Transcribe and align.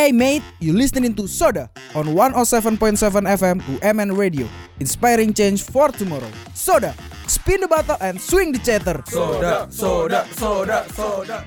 Hey 0.00 0.16
mate, 0.16 0.40
you 0.64 0.72
listening 0.72 1.12
to 1.12 1.28
Soda 1.28 1.68
on 1.92 2.16
107.7 2.16 2.96
FM 3.36 3.60
UMN 3.60 4.16
Radio. 4.16 4.48
Inspiring 4.80 5.36
change 5.36 5.60
for 5.60 5.92
tomorrow. 5.92 6.32
Soda, 6.56 6.96
spin 7.28 7.60
the 7.60 7.68
bottle 7.68 8.00
and 8.00 8.16
swing 8.16 8.48
the 8.48 8.64
chatter. 8.64 9.04
Soda, 9.04 9.68
soda, 9.68 10.24
soda, 10.32 10.88
soda. 10.96 11.44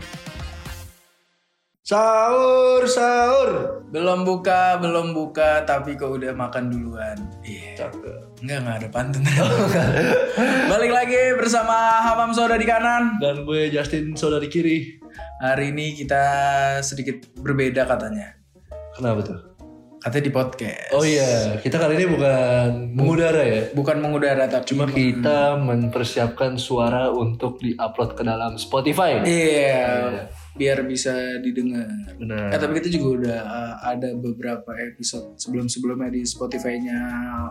Sahur, 1.82 2.86
sahur. 2.86 3.50
Belum 3.90 4.22
buka, 4.22 4.78
belum 4.78 5.18
buka, 5.18 5.66
tapi 5.66 5.98
kok 5.98 6.14
udah 6.14 6.38
makan 6.38 6.70
duluan. 6.70 7.18
Iya. 7.42 7.90
Enggak, 8.38 8.58
enggak 8.62 8.78
ada 8.86 8.88
pantun. 8.94 9.24
Balik 10.78 10.94
lagi 10.94 11.22
bersama 11.42 12.06
Hamam 12.06 12.38
Soda 12.38 12.62
di 12.62 12.70
kanan. 12.70 13.18
Dan 13.18 13.50
gue 13.50 13.74
Justin 13.74 14.14
Soda 14.14 14.38
di 14.38 14.46
kiri. 14.46 15.02
Hari 15.42 15.74
ini 15.74 15.98
kita 15.98 16.22
sedikit 16.86 17.34
berbeda 17.42 17.90
katanya. 17.90 18.43
Kenapa 18.94 19.20
tuh? 19.26 19.54
Katanya 20.04 20.26
di 20.28 20.34
podcast. 20.36 20.92
Oh 20.92 21.08
iya, 21.08 21.56
kita 21.64 21.80
kali 21.80 21.96
ini 21.96 22.12
bukan 22.12 22.92
mengudara 22.92 23.40
ya. 23.40 23.72
Bukan 23.72 24.04
mengudara 24.04 24.52
tapi 24.52 24.76
Cuma 24.76 24.84
kita 24.84 25.56
mempersiapkan 25.56 26.60
suara 26.60 27.08
untuk 27.08 27.64
diupload 27.64 28.20
ke 28.20 28.28
dalam 28.28 28.60
Spotify. 28.60 29.24
Iya, 29.24 30.28
biar 30.60 30.84
bisa 30.84 31.40
didengar. 31.40 31.88
Benar. 32.20 32.52
Eh, 32.52 32.60
tapi 32.60 32.84
kita 32.84 32.92
juga 33.00 33.08
udah 33.16 33.40
uh, 33.48 33.76
ada 33.96 34.12
beberapa 34.20 34.76
episode 34.76 35.40
sebelum-sebelumnya 35.40 36.12
di 36.12 36.28
Spotify-nya 36.28 37.00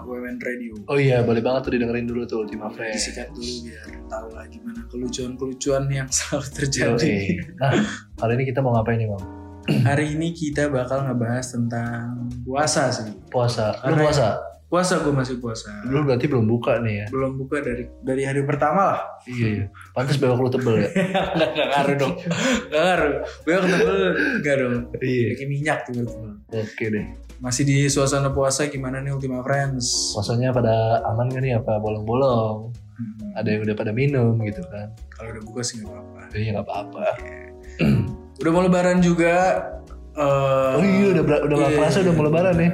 WWN 0.04 0.36
Radio. 0.36 0.76
Oh 0.92 1.00
iya, 1.00 1.24
boleh 1.24 1.40
banget 1.40 1.72
tuh 1.72 1.72
didengerin 1.72 2.04
dulu 2.04 2.28
tuh 2.28 2.44
Ultima 2.44 2.68
Friends. 2.68 3.00
Disikat 3.00 3.32
dulu 3.32 3.64
biar 3.64 3.88
tahu 4.12 4.28
lah 4.28 4.44
gimana 4.52 4.84
kelucuan-kelucuan 4.92 5.88
yang 5.88 6.08
selalu 6.20 6.52
terjadi. 6.52 7.16
Nah, 7.56 7.80
kali 8.20 8.32
ini 8.36 8.44
kita 8.44 8.60
mau 8.60 8.76
ngapain 8.76 9.00
nih, 9.00 9.08
Bang? 9.08 9.41
Hari 9.88 10.14
ini 10.14 10.34
kita 10.34 10.66
bakal 10.68 11.06
ngebahas 11.06 11.46
tentang 11.48 12.26
puasa 12.42 12.90
sih. 12.90 13.10
Puasa. 13.30 13.70
Lu 13.86 13.94
Karena- 13.94 14.02
puasa? 14.02 14.28
Puasa 14.66 15.04
gue 15.04 15.12
masih 15.12 15.36
puasa. 15.36 15.68
Lu 15.84 16.00
berarti 16.00 16.24
belum 16.24 16.48
buka 16.48 16.80
nih 16.80 17.04
ya? 17.04 17.06
Belum 17.12 17.36
buka 17.36 17.60
dari 17.60 17.84
dari 18.00 18.24
hari 18.24 18.40
pertama 18.40 18.88
lah. 18.88 19.00
Iya, 19.28 19.46
iya. 19.52 19.64
Pantes 19.92 20.16
bewok 20.16 20.40
lu 20.40 20.48
tebel 20.48 20.80
ya? 20.80 20.88
Nggak 21.36 21.48
nggak 21.52 21.68
ngaruh 21.68 21.96
dong. 22.00 22.14
Nggak 22.72 22.80
ngaruh. 22.80 23.12
Gue 23.44 23.52
ketemu 23.52 23.84
nggak 24.40 24.56
dong. 24.56 24.74
iya. 25.04 25.28
Kayak 25.36 25.50
minyak 25.52 25.78
tuh 25.84 25.92
betul. 26.00 26.28
Oke 26.56 26.84
deh. 26.88 27.04
Masih 27.44 27.68
di 27.68 27.84
suasana 27.92 28.32
puasa 28.32 28.64
gimana 28.66 29.04
nih 29.04 29.12
Ultima 29.12 29.44
Friends? 29.44 30.16
Puasanya 30.16 30.56
pada 30.56 31.04
aman 31.04 31.28
gak 31.28 31.42
nih 31.44 31.52
apa 31.52 31.76
bolong-bolong? 31.76 32.72
Hmm, 32.96 33.36
Ada 33.36 33.48
yang 33.52 33.68
udah 33.68 33.76
pada 33.76 33.92
minum 33.92 34.40
gitu 34.40 34.64
kan? 34.72 34.88
Kalau 35.12 35.36
udah 35.36 35.42
buka 35.44 35.60
sih 35.60 35.84
nggak 35.84 35.92
apa-apa. 35.92 36.20
Iya 36.32 36.48
nggak 36.56 36.64
apa-apa. 36.64 37.04
Udah 38.40 38.50
mau 38.50 38.62
lebaran 38.62 38.98
juga. 39.00 39.34
eh, 40.12 40.76
Oh 40.76 40.84
iya 40.84 41.06
udah 41.12 41.24
udah 41.24 41.56
nggak 41.56 41.70
iya. 41.72 41.78
kerasa 41.78 41.98
udah 42.00 42.14
mau 42.14 42.24
lebaran 42.24 42.54
nih. 42.56 42.72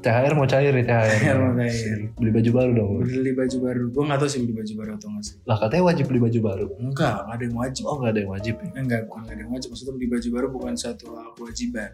THR 0.00 0.32
mau 0.32 0.48
cair 0.48 0.72
nih 0.72 0.84
THR. 0.88 1.08
THR 1.12 1.38
mau 1.38 1.52
cair. 1.54 1.98
Beli 2.16 2.30
baju 2.32 2.50
baru 2.56 2.70
dong. 2.72 2.90
Beli 3.04 3.32
baju 3.36 3.56
baru. 3.60 3.84
Gue 3.92 4.02
nggak 4.08 4.18
tahu 4.18 4.28
sih 4.28 4.40
beli 4.40 4.54
baju 4.56 4.72
baru 4.74 4.90
atau 4.96 5.08
nggak 5.12 5.24
sih. 5.28 5.34
Lah 5.44 5.56
katanya 5.60 5.82
wajib 5.84 6.04
beli 6.08 6.20
baju 6.20 6.38
baru. 6.40 6.66
Enggak, 6.80 7.16
nggak 7.20 7.36
ada 7.36 7.44
yang 7.44 7.56
wajib. 7.56 7.82
Oh 7.84 7.96
nggak 8.00 8.10
ada 8.10 8.20
yang 8.20 8.30
wajib 8.32 8.54
ya? 8.56 8.64
Eh, 8.64 8.80
Enggak, 8.80 9.00
bukan 9.04 9.20
nggak 9.20 9.34
ada 9.36 9.42
yang 9.44 9.52
wajib. 9.52 9.68
Maksudnya 9.68 9.92
beli 9.92 10.08
baju 10.08 10.28
baru 10.32 10.46
bukan 10.48 10.72
satu 10.74 11.04
kewajiban. 11.36 11.92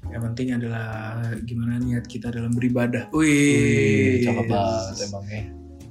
Yang 0.00 0.22
penting 0.32 0.48
adalah 0.56 0.88
gimana 1.44 1.74
niat 1.76 2.04
kita 2.08 2.32
dalam 2.32 2.56
beribadah. 2.56 3.12
Wih, 3.12 4.24
cakep 4.24 4.44
banget 4.48 4.96
emangnya. 5.04 5.42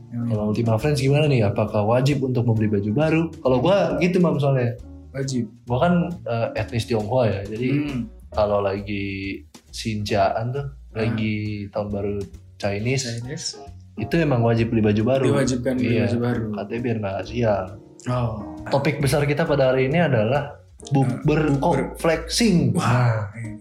Emang 0.09 0.27
Kalau 0.33 0.43
Ultima 0.49 0.73
Friends 0.81 0.97
gimana 0.97 1.29
nih? 1.29 1.45
Apakah 1.45 1.85
wajib 1.85 2.25
untuk 2.25 2.41
membeli 2.41 2.73
baju 2.73 2.89
baru? 2.89 3.21
Kalau 3.37 3.57
gua 3.61 4.01
gitu 4.01 4.17
mam 4.17 4.41
soalnya. 4.41 4.73
Wajib. 5.11 5.45
Gua 5.65 5.77
kan 5.79 5.93
eh, 6.23 6.47
etnis 6.55 6.85
Tionghoa 6.85 7.23
ya. 7.25 7.41
Jadi 7.45 7.69
Hmm, 7.69 7.99
kalau 8.29 8.59
lagi 8.59 9.41
Sinjaan 9.69 10.49
tuh, 10.49 10.65
Ah. 10.89 11.05
lagi 11.05 11.65
tahun 11.69 11.87
baru 11.89 12.15
Chinese, 12.57 13.21
Chinese. 13.21 13.47
itu 13.95 14.13
emang 14.15 14.41
wajib 14.41 14.69
beli 14.69 14.81
baju 14.81 15.01
baru. 15.03 15.25
Diwajibkan 15.29 15.73
beli 15.75 15.93
Iya. 15.93 16.05
baju 16.05 16.17
baru. 16.19 16.45
Katanya 16.55 16.81
biar 16.81 16.97
nggak 16.99 17.17
sial. 17.25 17.65
Oh. 18.05 18.31
Topik 18.65 18.97
besar 18.99 19.23
kita 19.23 19.43
pada 19.43 19.69
hari 19.69 19.87
ini 19.87 19.99
adalah 19.99 20.55
bukber 20.89 21.51
bukber. 21.51 21.59
kok 21.59 21.99
flexing. 21.99 22.71
Wah. 22.73 23.27
ini. 23.33 23.59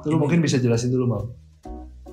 Itu 0.00 0.06
lu 0.08 0.16
mungkin 0.16 0.40
bisa 0.40 0.56
jelasin 0.56 0.88
dulu 0.88 1.04
mam. 1.06 1.24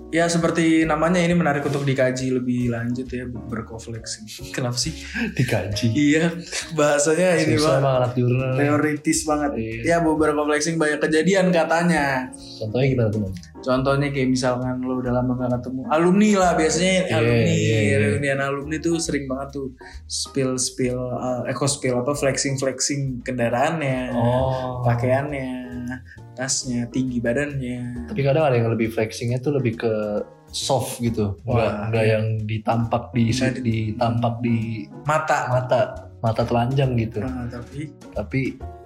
Ya 0.08 0.24
seperti 0.26 0.88
namanya 0.88 1.20
ini 1.20 1.36
menarik 1.36 1.68
untuk 1.68 1.84
dikaji 1.84 2.32
lebih 2.32 2.72
lanjut 2.72 3.12
ya 3.12 3.28
berkoflexing. 3.28 4.24
Kenapa 4.56 4.80
sih? 4.80 4.96
Dikaji. 5.36 5.92
Iya 5.92 6.32
bahasanya 6.74 7.36
ini 7.38 7.60
Susah 7.60 7.76
banget. 7.76 7.82
emang 7.84 7.96
anak 8.00 8.12
jurnal. 8.16 8.52
Teoritis 8.56 9.20
banget. 9.28 9.52
Iya. 9.60 9.82
Ya 9.84 9.98
beberapa 10.00 10.40
flexing 10.42 10.80
banyak 10.80 11.04
kejadian 11.04 11.52
katanya. 11.52 12.32
Contohnya 12.56 12.88
gimana 12.88 13.10
teman? 13.12 13.32
Contohnya 13.58 14.08
kayak 14.08 14.30
misalkan 14.32 14.80
lo 14.80 15.02
udah 15.02 15.12
lama 15.12 15.34
gak 15.36 15.60
ketemu 15.60 15.82
alumni 15.90 16.32
lah 16.38 16.52
biasanya 16.56 16.94
Iya, 17.04 17.16
alumni 17.18 17.52
iya, 17.52 17.80
iya. 17.84 17.96
reunian 18.00 18.40
alumni 18.40 18.78
tuh 18.78 18.96
sering 18.96 19.26
banget 19.26 19.60
tuh 19.60 19.68
spill 20.06 20.56
spill 20.56 20.96
uh, 21.02 21.42
eco 21.44 21.66
spill 21.66 22.00
apa 22.00 22.14
flexing 22.14 22.56
flexing 22.56 23.20
kendaraannya, 23.26 24.14
Oh. 24.14 24.86
pakaiannya, 24.86 25.67
tasnya, 26.34 26.86
tinggi 26.88 27.18
badannya. 27.18 28.08
Tapi 28.08 28.20
kadang 28.22 28.46
ada 28.46 28.56
yang 28.56 28.70
lebih 28.70 28.90
flexingnya 28.90 29.38
tuh 29.38 29.58
lebih 29.58 29.78
ke 29.78 29.94
soft 30.48 31.00
gitu. 31.00 31.36
Enggak 31.44 31.68
Wah, 31.68 31.74
enggak 31.88 32.06
iya. 32.06 32.14
yang 32.14 32.26
ditampak 32.44 33.04
di 33.12 33.24
Nggak 33.30 33.54
di- 33.58 33.64
ditampak 33.92 34.34
di 34.40 34.58
Mata. 35.04 35.40
mata 35.50 35.80
mata 36.18 36.42
telanjang 36.44 36.98
gitu. 36.98 37.22
Ah, 37.22 37.46
tapi 37.46 37.94
Tapi 38.12 38.40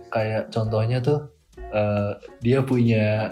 kayak 0.07 0.49
contohnya 0.49 0.99
tuh 0.99 1.31
eh, 1.71 2.11
dia 2.39 2.59
punya 2.61 3.31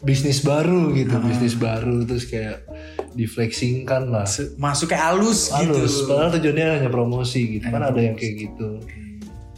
bisnis 0.00 0.40
baru 0.40 0.90
gitu, 0.92 1.14
Ah. 1.14 1.22
bisnis 1.22 1.54
baru 1.54 2.02
terus 2.02 2.24
kayak 2.24 2.64
diflexingkan 3.12 4.08
lah. 4.08 4.24
masuk 4.56 4.88
kayak 4.88 5.04
halus, 5.12 5.52
Halus, 5.52 6.00
gitu. 6.00 6.08
padahal 6.08 6.32
tujuannya 6.32 6.66
hanya 6.80 6.90
promosi 6.90 7.60
gitu. 7.60 7.68
Kan 7.68 7.84
ada 7.84 8.00
yang 8.00 8.16
kayak 8.16 8.34
gitu. 8.40 8.80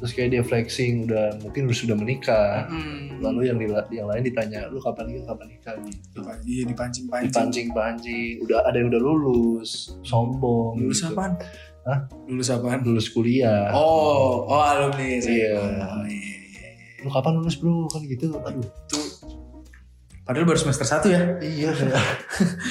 Terus 0.05 0.13
kayak 0.13 0.31
dia 0.31 0.43
flexing 0.45 1.09
udah 1.09 1.41
mungkin 1.41 1.65
udah 1.65 1.79
sudah 1.81 1.97
menikah. 1.97 2.69
Hmm. 2.69 3.25
Lalu 3.25 3.49
yang 3.49 3.57
di- 3.57 3.73
yang 3.95 4.05
lain 4.05 4.21
ditanya, 4.21 4.69
"Lu 4.69 4.77
kapan 4.77 5.09
nikah? 5.09 5.33
Kapan 5.33 5.47
nikah?" 5.49 5.75
gitu. 5.81 6.21
Iya 6.45 6.63
dipancing-pancing. 6.69 7.33
dipancing-pancing 7.33 8.45
udah 8.45 8.69
ada 8.69 8.77
yang 8.77 8.93
udah 8.93 9.01
lulus 9.01 9.97
sombong 10.05 10.77
Lulus 10.77 11.01
gitu. 11.01 11.09
apaan? 11.11 11.41
Hah? 11.85 11.99
Lulus 12.25 12.49
apaan? 12.49 12.81
lulus 12.81 13.09
kuliah 13.09 13.73
Oh, 13.73 14.45
oh 14.45 14.61
alumni. 14.61 15.17
Iya. 15.17 15.57
Oh, 15.57 16.05
iya, 16.05 16.33
iya, 16.53 16.69
iya. 16.69 17.01
lu 17.01 17.09
kapan 17.09 17.33
lulus 17.35 17.57
bro 17.57 17.89
kan 17.89 18.05
gitu 18.05 18.29
aduh 18.37 18.61
Itu 18.61 19.01
Padahal 20.21 20.45
baru 20.47 20.57
semester 20.59 20.85
1 20.85 21.05
ya. 21.07 21.21
iya 21.39 21.69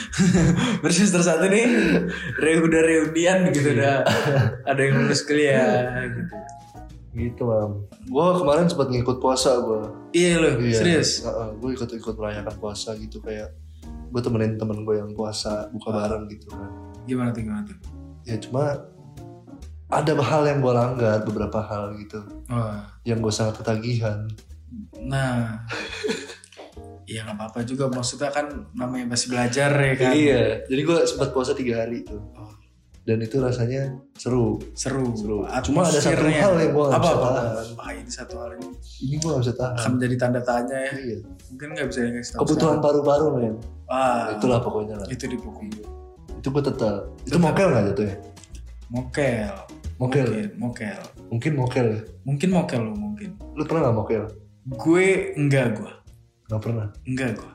baru 0.81 0.89
semester 0.89 1.21
1 1.21 1.49
nih. 1.49 1.65
Udah 2.59 2.81
reunian 2.83 3.49
gitu 3.49 3.69
Iya. 3.69 3.75
udah. 3.75 3.95
Ada 4.65 4.79
yang 4.79 4.93
lulus 5.01 5.21
kuliah 5.21 5.61
gitu. 6.13 6.35
Gitu 7.15 7.43
mam 7.43 7.71
gue 8.03 8.27
kemarin 8.35 8.65
sempat 8.65 8.89
ngikut 8.89 9.17
puasa 9.17 9.57
gue 9.59 9.81
Iya 10.11 10.33
loh, 10.37 10.53
serius. 10.67 11.25
gue 11.55 11.69
ikut 11.71 11.89
ikut 11.91 12.15
merayakan 12.15 12.55
puasa 12.57 12.93
gitu 12.95 13.17
kayak 13.19 13.53
gue 13.83 14.21
temenin 14.21 14.55
temen 14.55 14.81
gue 14.81 14.95
yang 14.95 15.09
puasa 15.11 15.69
buka 15.69 15.89
bareng 15.89 16.25
gitu 16.27 16.49
kan 16.49 16.69
Gimana 17.03 17.29
tuh 17.29 17.41
gimana 17.41 17.61
tuh? 17.63 17.77
ya 18.23 18.35
cuma 18.37 18.63
ada 19.87 20.11
hal 20.15 20.41
yang 20.43 20.59
gue 20.59 20.71
langgar 20.71 21.21
beberapa 21.21 21.59
hal 21.59 21.93
gitu 21.97 22.21
Wah. 22.47 22.87
yang 23.03 23.19
gue 23.19 23.29
sangat 23.29 23.57
ketagihan 23.57 24.25
Nah. 24.99 25.61
Iya 27.05 27.21
nggak 27.25 27.35
apa-apa 27.35 27.59
juga 27.61 27.85
maksudnya 27.87 28.29
kan 28.29 28.49
namanya 28.71 29.05
masih 29.07 29.29
belajar 29.29 29.69
ya 29.69 29.93
kan. 29.93 30.11
iya 30.11 30.43
jadi 30.63 30.81
gue 30.81 30.97
sempat 31.03 31.29
puasa 31.29 31.53
tiga 31.53 31.77
hari 31.79 32.01
tuh 32.01 32.17
Oh, 32.33 32.49
dan 33.03 33.19
itu 33.19 33.35
rasanya 33.37 33.91
seru 34.15 34.63
seru. 34.71 35.11
Seru. 35.13 35.37
Cuma 35.63 35.83
ada 35.83 35.99
satu 35.99 36.23
hal 36.23 36.55
yang 36.55 36.71
nggak 36.71 36.95
apa, 36.95 37.09
apa. 37.11 37.29
Ah, 37.75 37.91
ini 37.91 38.07
satu 38.07 38.39
hal 38.39 38.55
ini 38.55 38.67
ini 39.03 39.15
gue 39.17 39.27
gak 39.27 39.41
bisa 39.43 39.53
tahan 39.53 39.75
akan 39.75 39.89
menjadi 39.95 40.15
tanda 40.15 40.39
tanya 40.41 40.77
ya. 40.79 40.91
iya. 40.95 41.17
Mungkin 41.51 41.67
nggak 41.75 41.87
bisa 41.87 41.99
tahu. 42.31 42.39
kebutuhan 42.47 42.77
paru-paru 42.79 43.25
men 43.33 43.55
Ah, 43.85 44.31
itulah 44.31 44.57
pokoknya 44.57 44.95
lah 44.97 45.07
itu 45.07 45.27
dipukul. 45.27 45.67
itu 46.33 46.47
gue 46.47 46.63
tetap 46.63 47.07
itu 47.23 47.37
mokel 47.37 47.67
nggak 47.69 47.83
jatuh 47.91 48.05
ya 48.05 48.15
Mokel. 48.89 49.51
Mokel. 49.97 50.27
Mokel. 50.55 50.99
mungkin 51.27 51.51
mokel 51.55 51.87
ya 51.89 52.01
Mungkin 52.23 52.49
mokel 52.51 52.81
lo 52.81 52.93
mungkin. 52.93 53.29
lu 53.53 53.63
pernah 53.63 53.87
nggak 53.87 53.97
mokel 53.97 54.23
Gue 54.65 55.07
enggak 55.35 55.75
gue. 55.75 55.91
nggak 56.47 56.61
pernah 56.61 56.87
Enggak 57.03 57.29
gue. 57.35 57.51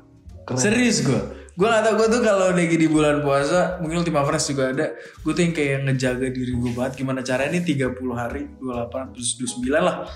Keren 0.49 0.57
Serius 0.57 1.05
gue. 1.05 1.21
Gue 1.59 1.67
gak 1.67 1.83
tau 1.85 1.95
gue 1.99 2.07
tuh 2.07 2.23
kalau 2.23 2.55
lagi 2.55 2.79
di 2.79 2.87
bulan 2.87 3.19
puasa, 3.19 3.83
mungkin 3.83 4.07
Ultima 4.07 4.23
Friends 4.23 4.47
juga 4.47 4.71
ada. 4.71 4.95
Gue 5.27 5.35
tuh 5.35 5.43
yang 5.43 5.53
kayak 5.53 5.91
ngejaga 5.91 6.31
diri 6.31 6.55
gue 6.55 6.71
banget. 6.71 7.03
Gimana 7.03 7.21
caranya 7.21 7.59
nih 7.59 7.63
30 7.67 7.99
hari, 8.15 8.47
28, 8.63 9.13
plus 9.13 9.29
29 9.43 9.67
lah. 9.75 10.07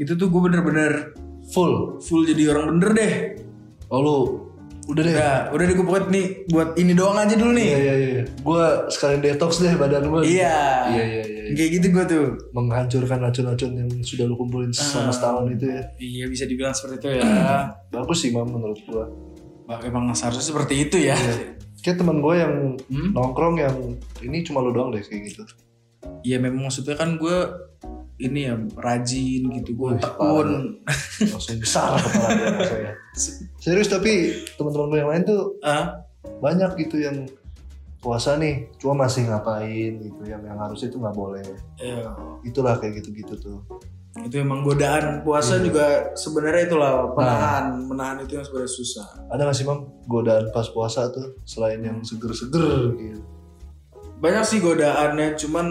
Itu 0.00 0.16
tuh 0.16 0.32
gue 0.32 0.40
bener-bener 0.42 1.12
full 1.52 2.00
full 2.00 2.24
jadi 2.26 2.56
orang 2.56 2.76
bener 2.76 2.90
deh. 2.96 3.12
oh 3.88 4.00
lu 4.04 4.18
Udah 4.88 5.04
deh. 5.04 5.12
Udah, 5.12 5.52
udah 5.52 5.64
deh 5.68 5.74
gue 5.76 5.84
pokoknya 5.84 6.08
nih 6.08 6.26
buat 6.48 6.68
ini 6.80 6.92
doang 6.96 7.20
aja 7.20 7.34
dulu 7.36 7.52
nih. 7.52 7.68
Iya 7.68 7.76
iya 7.76 7.94
iya. 8.00 8.24
Gue 8.40 8.64
sekalian 8.88 9.20
detox 9.20 9.60
deh 9.60 9.76
badan 9.76 10.08
gue. 10.08 10.24
Iya. 10.24 10.60
Iya 10.88 11.04
iya 11.04 11.22
iya. 11.28 11.42
Kayak 11.52 11.70
gitu 11.76 11.86
gue 11.92 12.04
tuh. 12.08 12.24
Menghancurkan 12.56 13.20
racun-racun 13.20 13.70
yang 13.76 13.88
sudah 14.00 14.24
lu 14.24 14.40
kumpulin 14.40 14.72
selama 14.72 15.12
setahun 15.12 15.44
itu 15.52 15.68
ya. 15.68 15.82
Iya 16.00 16.24
bisa 16.32 16.48
dibilang 16.48 16.72
seperti 16.72 17.04
itu 17.04 17.08
ya. 17.20 17.68
Bagus 17.92 18.18
sih 18.24 18.32
mam 18.32 18.48
menurut 18.48 18.80
gue. 18.80 19.04
Emang 19.68 20.08
seharusnya 20.12 20.44
seperti 20.44 20.88
itu 20.88 20.96
ya. 20.98 21.16
Kayak 21.78 22.02
teman 22.02 22.18
gue 22.18 22.34
yang 22.34 22.54
Hmm? 22.88 23.10
nongkrong 23.12 23.56
yang 23.60 23.76
ini 24.18 24.42
cuma 24.42 24.64
lu 24.64 24.72
doang 24.72 24.90
deh 24.90 25.00
kayak 25.00 25.30
gitu. 25.30 25.42
Iya 26.24 26.40
memang 26.40 26.66
maksudnya 26.66 26.96
kan 26.96 27.14
gue 27.14 27.36
ini 28.18 28.50
ya 28.50 28.58
rajin 28.74 29.46
gitu 29.52 29.70
gue 29.76 29.90
tekun. 30.00 30.80
Langsung 31.22 31.58
besar 31.60 31.94
kepala. 31.94 32.64
Serius 33.62 33.86
tapi 33.86 34.34
teman-teman 34.56 34.88
gue 34.88 34.98
yang 34.98 35.10
lain 35.12 35.22
tuh 35.22 35.42
Ah, 35.60 36.02
banyak 36.40 36.74
gitu 36.80 36.98
yang 36.98 37.28
puasa 37.98 38.38
nih 38.38 38.70
cuma 38.78 39.06
masih 39.06 39.26
ngapain 39.26 39.98
gitu 39.98 40.22
yang 40.22 40.38
yang 40.46 40.54
harusnya 40.54 40.86
itu 40.86 41.02
nggak 41.02 41.18
boleh 41.18 41.42
iya. 41.82 42.14
itulah 42.46 42.78
kayak 42.78 43.02
gitu-gitu 43.02 43.34
tuh 43.34 43.58
itu 44.24 44.42
emang 44.42 44.66
godaan. 44.66 45.22
Puasa 45.22 45.60
Iya. 45.60 45.70
juga 45.70 45.86
sebenarnya 46.18 46.62
itulah 46.66 47.12
penahan. 47.14 47.64
Menahan 47.86 48.16
itu 48.24 48.38
yang 48.40 48.46
sebenarnya 48.46 48.72
susah. 48.72 49.06
Ada 49.30 49.40
nggak 49.46 49.56
sih 49.56 49.66
mam 49.68 49.80
godaan 50.08 50.50
pas 50.50 50.66
puasa 50.72 51.12
tuh? 51.12 51.38
Selain 51.46 51.78
yang 51.78 52.02
seger-seger 52.02 52.96
gitu. 52.98 53.22
Banyak 54.18 54.44
sih 54.46 54.58
godaannya 54.58 55.38
cuman 55.38 55.66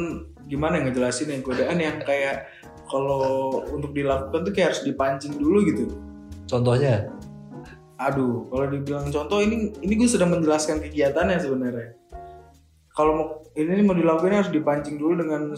gimana 0.47 0.79
ngejelasin 0.79 1.33
ya? 1.33 1.37
Godaan 1.43 1.77
yang 1.81 1.99
kayak 1.99 2.47
kalau 2.87 3.51
untuk 3.67 3.91
dilakukan 3.91 4.47
tuh 4.47 4.53
kayak 4.55 4.71
harus 4.71 4.87
dipancing 4.87 5.35
dulu 5.35 5.67
gitu. 5.67 5.91
Contohnya? 6.47 7.11
Aduh 7.99 8.47
kalau 8.47 8.71
dibilang 8.71 9.09
contoh 9.11 9.43
ini 9.43 9.73
ini 9.83 9.93
gue 9.97 10.07
sedang 10.07 10.31
menjelaskan 10.31 10.79
kegiatannya 10.79 11.37
sebenarnya. 11.41 11.89
Kalau 12.95 13.11
mau 13.13 13.25
ini 13.57 13.83
mau 13.83 13.93
dilakukan 13.93 14.45
harus 14.45 14.53
dipancing 14.53 14.97
dulu 14.97 15.21
dengan 15.21 15.53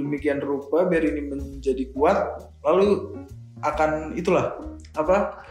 sedemikian 0.00 0.40
rupa 0.40 0.88
biar 0.88 1.04
ini 1.04 1.28
menjadi 1.28 1.92
kuat 1.92 2.40
lalu 2.64 3.12
akan 3.60 4.16
itulah 4.16 4.56
apa? 4.96 5.44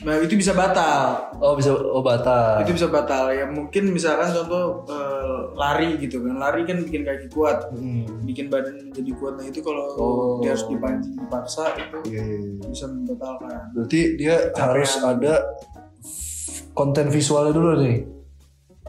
Nah 0.00 0.16
itu 0.16 0.32
bisa 0.32 0.56
batal. 0.56 1.28
Oh 1.36 1.52
bisa 1.52 1.76
oh 1.76 2.00
batal. 2.00 2.64
Itu 2.64 2.72
bisa 2.72 2.88
batal. 2.88 3.36
Ya 3.36 3.44
mungkin 3.44 3.92
misalkan 3.92 4.32
contoh 4.32 4.88
eh, 4.88 5.52
lari 5.52 6.00
gitu 6.00 6.24
kan. 6.24 6.40
Lari 6.40 6.64
kan 6.64 6.80
bikin 6.80 7.04
kaki 7.04 7.28
kuat. 7.28 7.68
Hmm, 7.68 8.08
bikin 8.24 8.48
badan 8.48 8.88
menjadi 8.88 9.12
kuat. 9.20 9.36
Nah 9.36 9.44
itu 9.44 9.60
kalau 9.60 9.84
Oh. 10.00 10.40
dia 10.40 10.56
harus 10.56 10.64
dipancing 10.64 11.20
dipaksa 11.20 11.76
itu 11.76 12.16
iya, 12.16 12.22
iya, 12.24 12.38
iya. 12.40 12.64
bisa 12.72 12.88
membatalkan. 12.88 13.76
Berarti 13.76 14.00
dia 14.16 14.34
harus 14.56 14.90
ada 15.04 15.34
konten 16.72 17.12
visualnya 17.12 17.52
dulu 17.52 17.70
nih? 17.84 18.08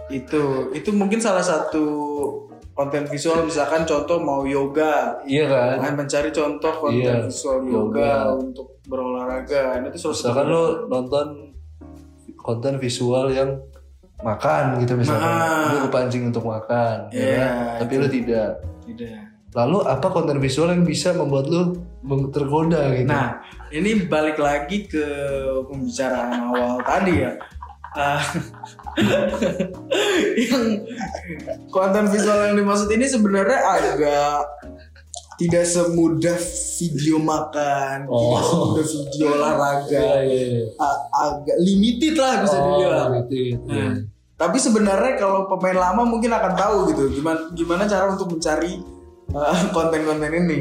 Itu 0.08 0.72
itu 0.72 0.96
mungkin 0.96 1.20
salah 1.20 1.44
satu 1.44 1.84
konten 2.82 3.06
visual 3.06 3.46
misalkan 3.46 3.86
contoh 3.86 4.18
mau 4.18 4.42
yoga. 4.42 5.22
Iya 5.22 5.46
kan? 5.46 5.76
Nah, 5.78 5.92
mencari 5.96 6.30
contoh 6.30 6.74
konten 6.74 6.98
Iya, 7.00 7.16
visual 7.24 7.62
yoga, 7.64 7.70
yoga. 7.70 8.14
untuk 8.36 8.68
berolahraga. 8.84 9.78
Nah, 9.78 9.88
itu 9.88 10.10
misalkan 10.10 10.46
lo 10.48 10.64
nonton 10.88 11.54
konten 12.36 12.76
visual 12.76 13.30
yang 13.30 13.62
makan 14.20 14.78
gitu 14.80 14.94
misalkan. 14.96 15.22
Nah. 15.24 15.70
lu 15.72 15.78
kepancing 15.88 16.24
untuk 16.26 16.42
makan 16.44 17.10
ya 17.10 17.22
Iya, 17.22 17.38
kan? 17.38 17.78
tapi 17.80 17.94
lu 17.98 18.08
tidak. 18.08 18.50
Tidak. 18.82 19.22
Lalu 19.52 19.78
apa 19.84 20.08
konten 20.08 20.40
visual 20.40 20.72
yang 20.72 20.82
bisa 20.82 21.12
membuat 21.12 21.46
lu 21.46 21.76
meng- 22.02 22.32
tergoda 22.32 22.88
gitu? 22.94 23.06
Nah, 23.06 23.44
ini 23.70 24.08
balik 24.08 24.40
lagi 24.40 24.88
ke 24.88 25.04
pembicaraan 25.68 26.32
awal 26.50 26.80
tadi 26.82 27.20
ya. 27.20 27.32
Ah, 27.92 28.24
yang 30.42 30.64
konten 31.68 32.08
visual 32.08 32.40
yang 32.46 32.56
dimaksud 32.56 32.88
ini 32.88 33.04
sebenarnya 33.04 33.60
agak 33.60 34.48
tidak 35.36 35.66
semudah 35.66 36.38
video 36.78 37.18
makan, 37.18 38.06
tidak 38.06 38.16
Oh. 38.38 38.40
semudah 38.40 38.86
video 38.86 39.26
olahraga, 39.34 40.06
iya. 40.22 40.70
A- 40.78 41.02
agak 41.26 41.58
limited 41.60 42.16
lah 42.16 42.40
bisa 42.40 42.58
dibilang. 42.58 43.10
gitu, 43.26 43.58
Nah, 43.66 43.92
tapi 44.36 44.56
sebenarnya 44.56 45.18
kalau 45.18 45.50
pemain 45.50 45.78
lama 45.82 46.06
mungkin 46.06 46.30
akan 46.30 46.54
tahu 46.54 46.78
gitu 46.90 47.04
gimana 47.12 47.50
gimana 47.52 47.84
cara 47.84 48.08
untuk 48.08 48.32
mencari 48.32 48.80
uh, 49.32 49.58
konten-konten 49.76 50.32
ini. 50.32 50.60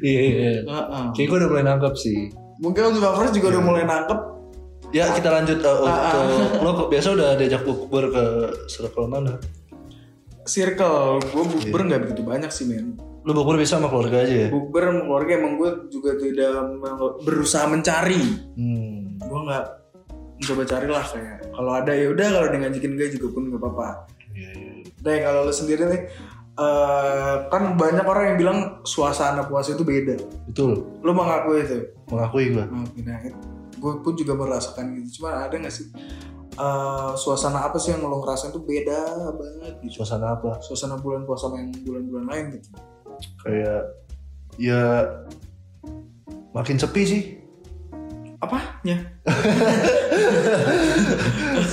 iya 0.00 0.20
iya 0.20 0.50
Heeh. 0.62 1.04
kayak 1.12 1.26
gue 1.26 1.38
udah 1.40 1.50
mulai 1.50 1.64
nangkep 1.64 1.94
sih 1.96 2.28
Mungkin 2.54 2.94
untuk 2.94 3.02
Fresh 3.18 3.34
juga 3.34 3.50
udah 3.50 3.62
mulai 3.64 3.82
nangkep 3.82 4.18
ya 4.94 5.10
kita 5.10 5.28
lanjut 5.28 5.58
uh, 5.60 5.82
Ah, 5.82 6.00
ke 6.08 6.20
lo 6.64 6.70
ke- 6.72 6.88
biasa 6.88 7.08
udah 7.12 7.34
diajak 7.34 7.62
bukber 7.62 8.08
ke 8.08 8.24
circle 8.66 9.04
mana 9.06 9.34
circle. 10.44 11.20
Gue 11.24 11.44
bukber 11.46 11.80
Iya. 11.80 11.86
nggak 11.86 12.00
begitu 12.02 12.22
banyak 12.22 12.50
sih 12.50 12.66
men. 12.66 12.94
lu 13.20 13.32
bukber 13.32 13.56
bisa 13.56 13.80
sama 13.80 13.88
keluarga 13.88 14.20
aja 14.20 14.36
ya 14.36 14.48
Bukber 14.50 14.84
sama 14.84 15.00
keluarga 15.02 15.32
emang 15.34 15.56
gue 15.56 15.70
juga 15.88 16.12
tidak 16.14 16.60
berusaha 17.18 17.64
mencari. 17.66 18.20
hmm. 18.52 19.16
Gue 19.18 19.40
nggak 19.42 19.64
mencoba 20.36 20.62
carilah 20.62 21.00
kayak 21.02 21.38
kalau 21.48 21.72
ada 21.72 21.88
ya 21.90 22.06
udah 22.06 22.26
kalau 22.28 22.46
dia 22.46 22.58
ngajakin 22.60 22.92
gue 22.94 23.08
juga 23.10 23.26
pun 23.32 23.42
nggak 23.48 23.58
apa-apa. 23.58 23.88
iya 24.30 24.50
iya 24.52 24.72
Deh 25.00 25.18
kalau 25.20 25.40
lu 25.42 25.52
sendiri 25.52 25.82
nih 25.86 26.02
eh, 26.54 27.34
kan 27.48 27.62
banyak 27.74 28.04
orang 28.04 28.24
yang 28.28 28.38
bilang 28.38 28.58
suasana 28.82 29.40
puasa 29.42 29.72
itu 29.72 29.82
beda. 29.82 30.20
betul 30.44 30.84
Lu 31.00 31.10
mengakui 31.10 31.64
itu? 31.64 31.80
mengakui 32.06 32.52
Mengakui. 32.52 33.00
Nah, 33.00 33.18
gue 33.84 33.92
pun 34.00 34.14
juga 34.14 34.32
merasakan 34.32 34.96
gitu. 34.96 35.20
Cuma 35.20 35.44
ada 35.44 35.52
nggak 35.52 35.70
sih 35.70 35.84
eh, 36.54 37.10
suasana 37.14 37.62
apa 37.62 37.76
sih 37.76 37.90
yang 37.90 38.02
lo 38.02 38.18
ngerasain 38.18 38.48
tuh 38.48 38.62
beda 38.62 38.98
banget 39.30 39.72
gitu? 39.82 40.00
suasana 40.00 40.32
apa 40.32 40.58
Suasana 40.58 40.94
bulan 40.96 41.22
puasa 41.22 41.46
sama 41.46 41.58
yang 41.58 41.70
bulan-bulan 41.82 42.24
lain 42.26 42.44
gitu. 42.54 42.68
kayak 43.40 43.80
ya 44.56 44.80
makin 46.50 46.76
sepi 46.76 47.02
sih 47.04 47.22
Apanya? 48.38 49.00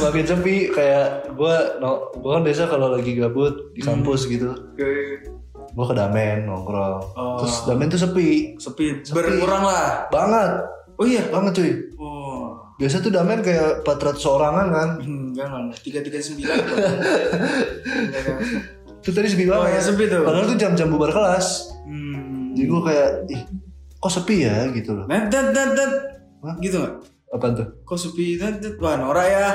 makin 0.01 0.23
sepi 0.23 0.71
kayak 0.71 1.29
gue 1.29 1.55
no, 1.77 2.09
gue 2.13 2.29
kan 2.31 2.41
biasa 2.41 2.61
kalau 2.65 2.89
lagi 2.89 3.13
gabut 3.13 3.69
di 3.71 3.79
kampus 3.79 4.25
gitu 4.25 4.49
Oke. 4.49 4.89
gue 5.67 5.85
ke 5.85 5.93
damen 5.93 6.45
nongkrong 6.45 6.99
Oh. 7.13 7.37
terus 7.37 7.63
damen 7.65 7.87
tuh 7.87 7.97
sepi 7.97 8.57
Sepi, 8.57 9.01
berkurang 9.07 9.61
lah. 9.61 10.09
banget 10.09 10.51
Oh 11.01 11.07
iya. 11.07 11.25
banget 11.27 11.53
cuy 11.55 11.71
Oh. 11.97 12.61
biasa 12.77 12.97
tuh 12.99 13.09
damen 13.09 13.41
kayak 13.41 13.81
400 13.81 14.21
orangan 14.27 14.67
kan 14.69 14.89
Enggak 14.99 15.47
enggak. 15.47 15.79
Tiga 15.79 15.99
tiga 15.99 16.17
sembilan. 16.19 16.57
itu 18.97 19.09
tadi 19.09 19.27
sepi 19.27 19.43
Oh 19.45 19.57
banget 19.59 19.71
ya 19.71 19.81
sepi 19.83 20.03
tuh. 20.05 20.21
padahal 20.21 20.45
tuh 20.45 20.57
jam-jam 20.57 20.87
bubar 20.87 21.09
kelas 21.09 21.73
Hmm. 21.81 22.53
jadi 22.53 22.67
gue 22.67 22.81
kayak 22.83 23.09
ih 23.27 23.41
kok 23.97 24.11
sepi 24.11 24.35
ya 24.41 24.69
gitu 24.69 24.93
loh 24.93 25.05
Net 25.05 25.27
net 25.27 25.49
net 25.49 25.69
net. 25.73 25.91
Gitu 26.59 26.77
nggak? 26.77 26.93
apa 27.31 27.45
tuh 27.51 27.67
Kok 27.81 27.97
sepi 27.97 28.25
net 28.35 28.55
net. 28.59 28.75
Wah 28.77 28.95
Nora 28.95 29.23
ya. 29.23 29.47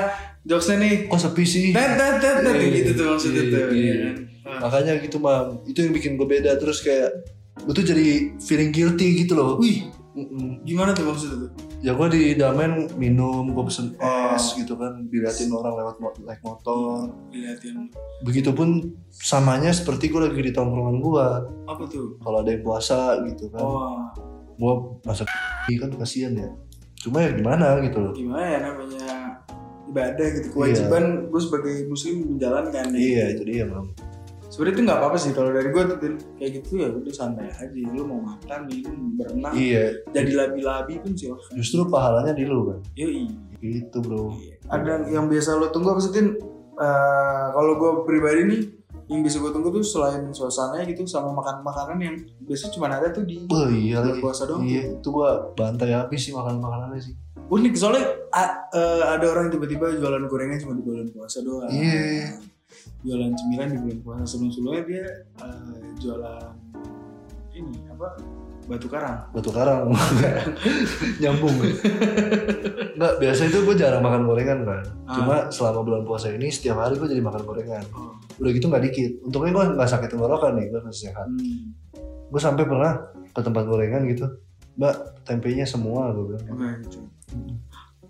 Jokesnya 0.43 0.75
nih. 0.77 0.95
kok 1.05 1.17
sepi 1.17 1.43
sih 1.43 1.67
Net 1.71 1.95
net 1.95 2.19
net 2.19 2.37
net. 2.41 2.53
Iya, 2.53 2.69
Gitu 2.77 2.91
tuh 2.93 3.05
maksudnya 3.09 3.43
tuh. 3.45 3.67
iya. 3.69 3.73
Iya 3.73 3.95
kan? 4.01 4.15
Makanya 4.61 4.93
gitu 4.99 5.17
mam 5.17 5.45
itu 5.63 5.79
yang 5.79 5.91
bikin 5.91 6.11
gue 6.13 6.23
beda 6.25 6.55
terus 6.55 6.79
kayak 6.79 7.11
gue 7.57 7.73
tuh 7.73 7.85
jadi 7.85 8.07
feeling 8.37 8.69
guilty 8.69 9.21
gitu 9.21 9.33
loh 9.33 9.55
Wih. 9.57 9.87
Mm-mm. 10.17 10.65
Gimana 10.65 10.91
tuh 10.91 11.05
maksudnya 11.05 11.45
tuh? 11.45 11.51
ya 11.77 11.93
gue 11.93 12.07
di 12.09 12.33
damen 12.33 12.89
minum 12.97 13.53
gue 13.53 13.63
pesen 13.63 13.93
Oh. 13.97 14.33
es 14.33 14.57
gitu 14.57 14.73
kan 14.73 15.05
diliatin 15.05 15.53
orang 15.53 15.77
lewat 15.77 15.95
mo- 16.01 16.17
naik 16.19 16.41
motor 16.41 17.05
Lihatin 17.29 17.93
begitupun 18.19 18.81
samanya 19.07 19.69
seperti 19.69 20.09
gue 20.09 20.17
lagi 20.19 20.41
di 20.41 20.49
tongkrongan 20.49 20.97
gue 20.97 21.27
apa 21.63 21.83
tuh? 21.85 22.17
kalau 22.17 22.41
ada 22.41 22.49
yang 22.49 22.65
puasa 22.65 23.21
gitu 23.23 23.53
kan 23.53 23.61
Oh 23.61 24.09
gue 24.57 24.73
masak 25.05 25.29
kan 25.81 25.89
kasihan 25.93 26.33
ya 26.33 26.49
cuma 26.97 27.21
ya 27.21 27.29
gimana 27.29 27.77
gitu 27.85 28.01
loh 28.01 28.13
gimana 28.17 28.41
ya 28.41 28.59
namanya 28.65 29.05
ibadah 29.87 30.27
gitu 30.33 30.47
kewajiban 30.51 31.29
gue 31.29 31.37
sebagai 31.39 31.85
muslim 31.85 32.35
menjalankan 32.35 32.85
ya. 32.89 32.97
iya 32.97 33.25
itu 33.37 33.43
dia 33.45 33.63
mam 33.69 33.85
sebenarnya 34.57 34.73
itu 34.73 34.83
nggak 34.83 34.97
apa-apa 34.97 35.17
sih 35.17 35.31
kalau 35.31 35.53
dari 35.53 35.69
gue 35.69 35.83
tuh 35.85 35.97
kayak 36.33 36.51
gitu 36.55 36.69
ya 36.75 36.87
udah 36.89 37.13
santai 37.13 37.45
aja. 37.45 37.69
Lu 37.69 38.03
mau 38.03 38.25
makan 38.25 38.65
minum 38.65 39.13
berenang 39.13 39.53
iya. 39.53 39.93
jadi 40.09 40.31
labi-labi 40.35 40.97
pun 40.97 41.13
silahkan 41.13 41.53
justru 41.53 41.85
pahalanya 41.85 42.33
di 42.33 42.43
lu 42.43 42.65
kan? 42.67 42.81
Yoi 42.93 43.29
gitu 43.59 43.97
bro. 43.99 44.33
Ada 44.65 45.05
yang 45.07 45.25
biasa 45.27 45.55
lo 45.55 45.69
tunggu 45.69 45.89
apa 45.91 46.01
sih 46.01 46.09
Tin? 46.09 46.33
Eh, 46.73 47.45
kalau 47.51 47.73
gue 47.75 47.91
pribadi 48.03 48.41
nih 48.43 48.61
yang 49.07 49.21
bisa 49.21 49.37
gue 49.37 49.49
tunggu 49.49 49.71
tuh 49.71 49.81
selain 49.81 50.25
suasananya 50.27 50.83
gitu 50.85 51.05
sama 51.05 51.31
makan 51.31 51.63
makanan 51.63 51.97
yang 51.97 52.15
biasanya 52.43 52.71
cuma 52.71 52.85
ada 52.87 53.07
tuh 53.07 53.23
di 53.23 53.45
Oh 53.47 53.65
iya 53.65 53.97
lagi. 53.99 54.19
puasa 54.19 54.43
doang 54.43 54.61
Iya, 54.61 54.93
itu 54.95 55.07
gua 55.07 55.53
bantai 55.53 55.89
habis 55.91 56.19
sih 56.19 56.33
makan 56.33 56.57
makanannya 56.57 56.99
sih. 56.99 57.15
unik 57.47 57.73
soalnya 57.73 58.03
a- 58.29 58.67
eh, 58.69 59.03
ada 59.07 59.25
orang 59.25 59.47
tiba-tiba 59.47 59.95
jualan 59.95 60.27
gorengan 60.27 60.59
cuma 60.59 60.75
di 60.75 60.83
bulan 60.83 61.07
puasa 61.07 61.39
doang. 61.39 61.71
Iya. 61.71 62.35
Jualan 62.99 63.31
cemilan 63.31 63.67
di 63.69 63.77
bulan 63.79 63.99
puasa 64.01 64.23
sebelum 64.25 64.49
sebelumnya 64.49 64.83
dia 64.85 65.05
eh, 65.39 65.79
jualan 65.97 66.53
ini 67.51 67.73
apa 67.87 68.07
batu 68.67 68.85
karang. 68.85 69.23
batu 69.31 69.47
karang 69.49 69.87
nyambung 71.21 71.55
nggak 72.93 73.13
biasa 73.17 73.41
itu 73.45 73.63
gue 73.63 73.75
jarang 73.75 74.01
makan 74.01 74.25
gorengan 74.25 74.59
kan 74.63 74.83
Ah. 75.07 75.15
cuma 75.15 75.35
selama 75.47 75.79
bulan 75.81 76.03
puasa 76.03 76.27
ini 76.29 76.47
setiap 76.47 76.75
hari 76.77 76.95
gue 76.95 77.07
jadi 77.07 77.23
makan 77.23 77.43
gorengan 77.43 77.83
Oh. 77.93 78.11
udah 78.37 78.51
gitu 78.51 78.67
nggak 78.67 78.83
dikit 78.83 79.11
untungnya 79.23 79.51
gue 79.53 79.65
nggak 79.73 79.89
sakit 79.89 80.09
tenggorokan 80.09 80.51
nih 80.53 80.67
gue 80.67 80.79
masih 80.81 81.07
sehat 81.07 81.27
Hmm. 81.29 81.71
gue 82.27 82.41
sampai 82.41 82.63
pernah 82.63 82.93
ke 83.25 83.39
tempat 83.39 83.63
gorengan 83.63 84.03
gitu 84.05 84.27
mbak 84.75 84.93
tempenya 85.23 85.63
semua 85.63 86.11
gue 86.11 86.25
bilang 86.27 86.43
Oke, 86.45 86.67
gitu. 86.83 86.99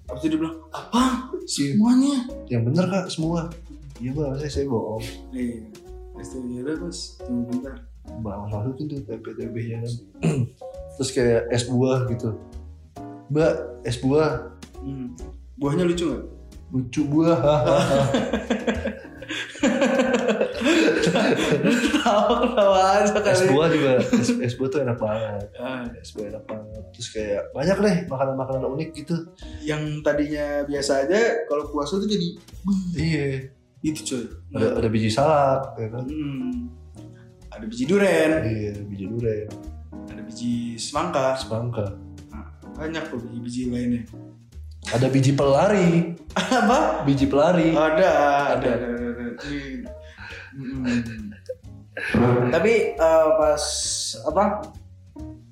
Habis 0.08 0.22
itu 0.22 0.30
dia 0.30 0.40
bilang, 0.40 0.56
apa? 0.70 1.04
Semuanya? 1.44 2.16
yang 2.48 2.64
bener 2.64 2.88
kak 2.88 3.06
semua 3.08 3.52
iya 3.98 4.10
mbak 4.12 4.38
saya 4.38 4.52
saya 4.52 4.66
bohong 4.66 5.04
Iya. 5.32 5.70
Ya 6.18 6.62
udah 6.66 6.76
bos, 6.82 7.22
tunggu 7.22 7.46
bentar. 7.48 7.74
mbak 8.08 8.36
masukin 8.48 8.86
tuh 8.88 9.00
tempe 9.04 9.30
tempenya 9.34 9.78
kan 9.80 9.94
terus 10.98 11.10
kayak 11.12 11.46
es 11.50 11.64
buah 11.66 12.08
gitu 12.08 12.34
mbak 13.28 13.54
es 13.84 13.98
buah 13.98 14.54
Hmm. 14.78 15.18
Buahnya 15.58 15.84
lucu 15.84 16.06
nggak? 16.06 16.24
lucu 16.70 17.02
buah 17.04 17.34
hahaha. 17.44 17.98
Tawa-tawa 21.98 22.80
aja 22.96 23.12
es 23.26 23.42
kali. 23.42 23.52
buah 23.52 23.68
juga 23.68 23.92
es, 24.00 24.30
es 24.38 24.54
buah 24.56 24.70
tuh 24.70 24.80
enak 24.82 24.98
banget 24.98 25.46
Ah, 25.58 25.84
es 25.94 26.10
buah 26.12 26.28
enak 26.30 26.44
banget 26.46 26.84
terus 26.94 27.10
kayak 27.10 27.44
banyak 27.52 27.78
deh 27.78 27.96
makanan-makanan 28.08 28.64
unik 28.70 28.90
gitu 28.96 29.16
yang 29.62 29.82
tadinya 30.02 30.64
biasa 30.64 31.04
aja, 31.04 31.20
kalau 31.46 31.68
puasa 31.68 31.98
tuh 31.98 32.08
jadi 32.08 32.28
iya 32.96 33.28
itu 33.80 34.02
coy. 34.04 34.24
ada 34.54 34.68
ada 34.78 34.88
biji 34.88 35.10
salak 35.10 35.74
ya 35.76 35.88
kan 35.90 36.04
Hmm. 36.04 36.70
Ada 37.48 37.66
biji 37.66 37.84
duren, 37.86 38.32
iya 38.46 38.72
biji 38.82 39.06
durian 39.08 39.50
ada 40.08 40.22
biji 40.22 40.78
semangka, 40.78 41.34
semangka 41.36 41.86
Nah, 42.30 42.46
banyak 42.76 43.04
tuh 43.08 43.18
biji-biji 43.18 43.70
lainnya. 43.70 44.04
ada 44.88 45.08
biji 45.08 45.32
pelari 45.34 46.14
Apa? 46.62 47.02
biji 47.04 47.26
pelari 47.26 47.74
Ada, 47.74 48.10
ada, 48.54 48.54
Ada. 48.56 48.70
ada, 48.72 48.88
ada. 48.94 49.24
ada. 49.34 49.92
Hmm. 50.54 51.34
Tapi 52.54 52.74
eh, 52.94 53.28
pas 53.38 53.64
apa? 54.24 54.44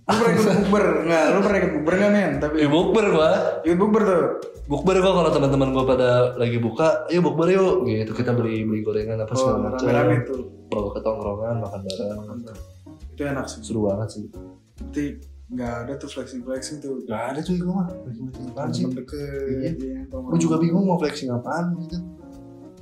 Lu 0.05 0.13
pernah 0.15 0.31
ikut 0.31 0.45
bukber 0.59 0.83
nggak? 1.03 1.23
Lu 1.27 1.39
pernah 1.41 1.59
ikut 1.59 1.73
bukber 1.73 1.93
nggak 1.95 2.11
men? 2.11 2.31
Tapi 2.37 2.55
Eh, 2.57 2.69
bukber 2.69 3.05
gua 3.09 3.29
ikut 3.59 3.79
bukber 3.79 4.01
tuh. 4.03 4.23
bukber 4.65 4.95
gua 4.97 5.13
kalau 5.15 5.29
teman-teman 5.31 5.69
gua 5.71 5.85
pada 5.87 6.09
lagi 6.35 6.57
buka 6.57 7.05
ayo 7.07 7.21
bukber 7.21 7.47
yuk 7.49 7.73
gitu 7.83 8.11
kita 8.11 8.31
beli 8.31 8.61
beli 8.61 8.81
gorengan 8.81 9.17
apa 9.19 9.29
Oh, 9.31 9.37
segala 9.39 9.57
macam 9.63 9.77
rame-rame 9.79 10.15
tuh. 10.23 10.41
bawa 10.67 10.89
ke 10.89 10.99
tongkrongan 10.99 11.55
makan 11.59 11.79
bareng 11.81 12.19
Itu 13.07 13.21
enak 13.23 13.45
sih. 13.45 13.59
seru 13.61 13.81
banget 13.83 14.07
sih 14.11 14.23
Tapi 14.75 15.03
nggak 15.47 15.73
ada 15.79 15.93
tuh 15.95 16.07
flexing 16.07 16.41
flexing 16.41 16.77
tuh. 16.79 17.01
Gak 17.03 17.23
ada 17.31 17.39
cuy 17.39 17.57
gua 17.59 17.73
mah 17.75 17.87
flexing 17.87 18.25
apaan 18.47 18.69
sih 18.71 18.83
deket. 18.87 19.45
Iya. 19.47 19.69
iya, 19.75 19.99
gua 20.07 20.33
juga 20.35 20.55
bingung 20.57 20.83
mau 20.83 20.97
flexing 20.97 21.29
apaan 21.29 21.77
gitu 21.79 21.97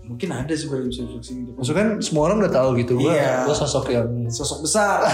Mungkin 0.04 0.30
ada 0.30 0.52
sih 0.52 0.68
gue 0.68 0.84
bisa 0.84 1.04
flexing 1.06 1.38
gitu. 1.46 1.56
maksudnya 1.56 1.80
kan 1.82 1.90
semua 2.00 2.28
orang 2.28 2.40
udah 2.40 2.52
tahu 2.54 2.76
gitu 2.78 2.96
gua 2.98 3.12
Iya. 3.12 3.44
gua 3.44 3.56
sosok 3.58 3.88
yang 3.90 4.08
Sosok 4.28 4.60
besar. 4.62 5.00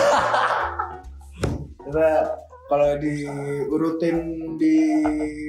Kita 1.89 2.09
kalau 2.69 3.01
diurutin 3.01 4.17
di 4.61 4.77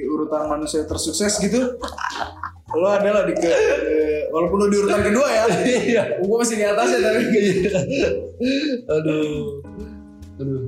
urutan 0.09 0.49
manusia 0.49 0.81
tersukses 0.89 1.37
gitu, 1.37 1.77
lo 2.73 2.87
adalah 2.89 3.29
di 3.29 3.37
ke, 3.37 3.45
walaupun 4.33 4.57
lo 4.57 4.67
di 4.73 4.77
urutan 4.81 5.05
kedua 5.05 5.27
ya, 5.29 5.45
iya. 5.69 6.03
Gue 6.17 6.37
masih 6.41 6.57
di 6.57 6.65
atas 6.65 6.89
ya 6.89 6.97
tapi 6.97 7.21
aduh. 8.89 9.61
Aduh. 10.41 10.65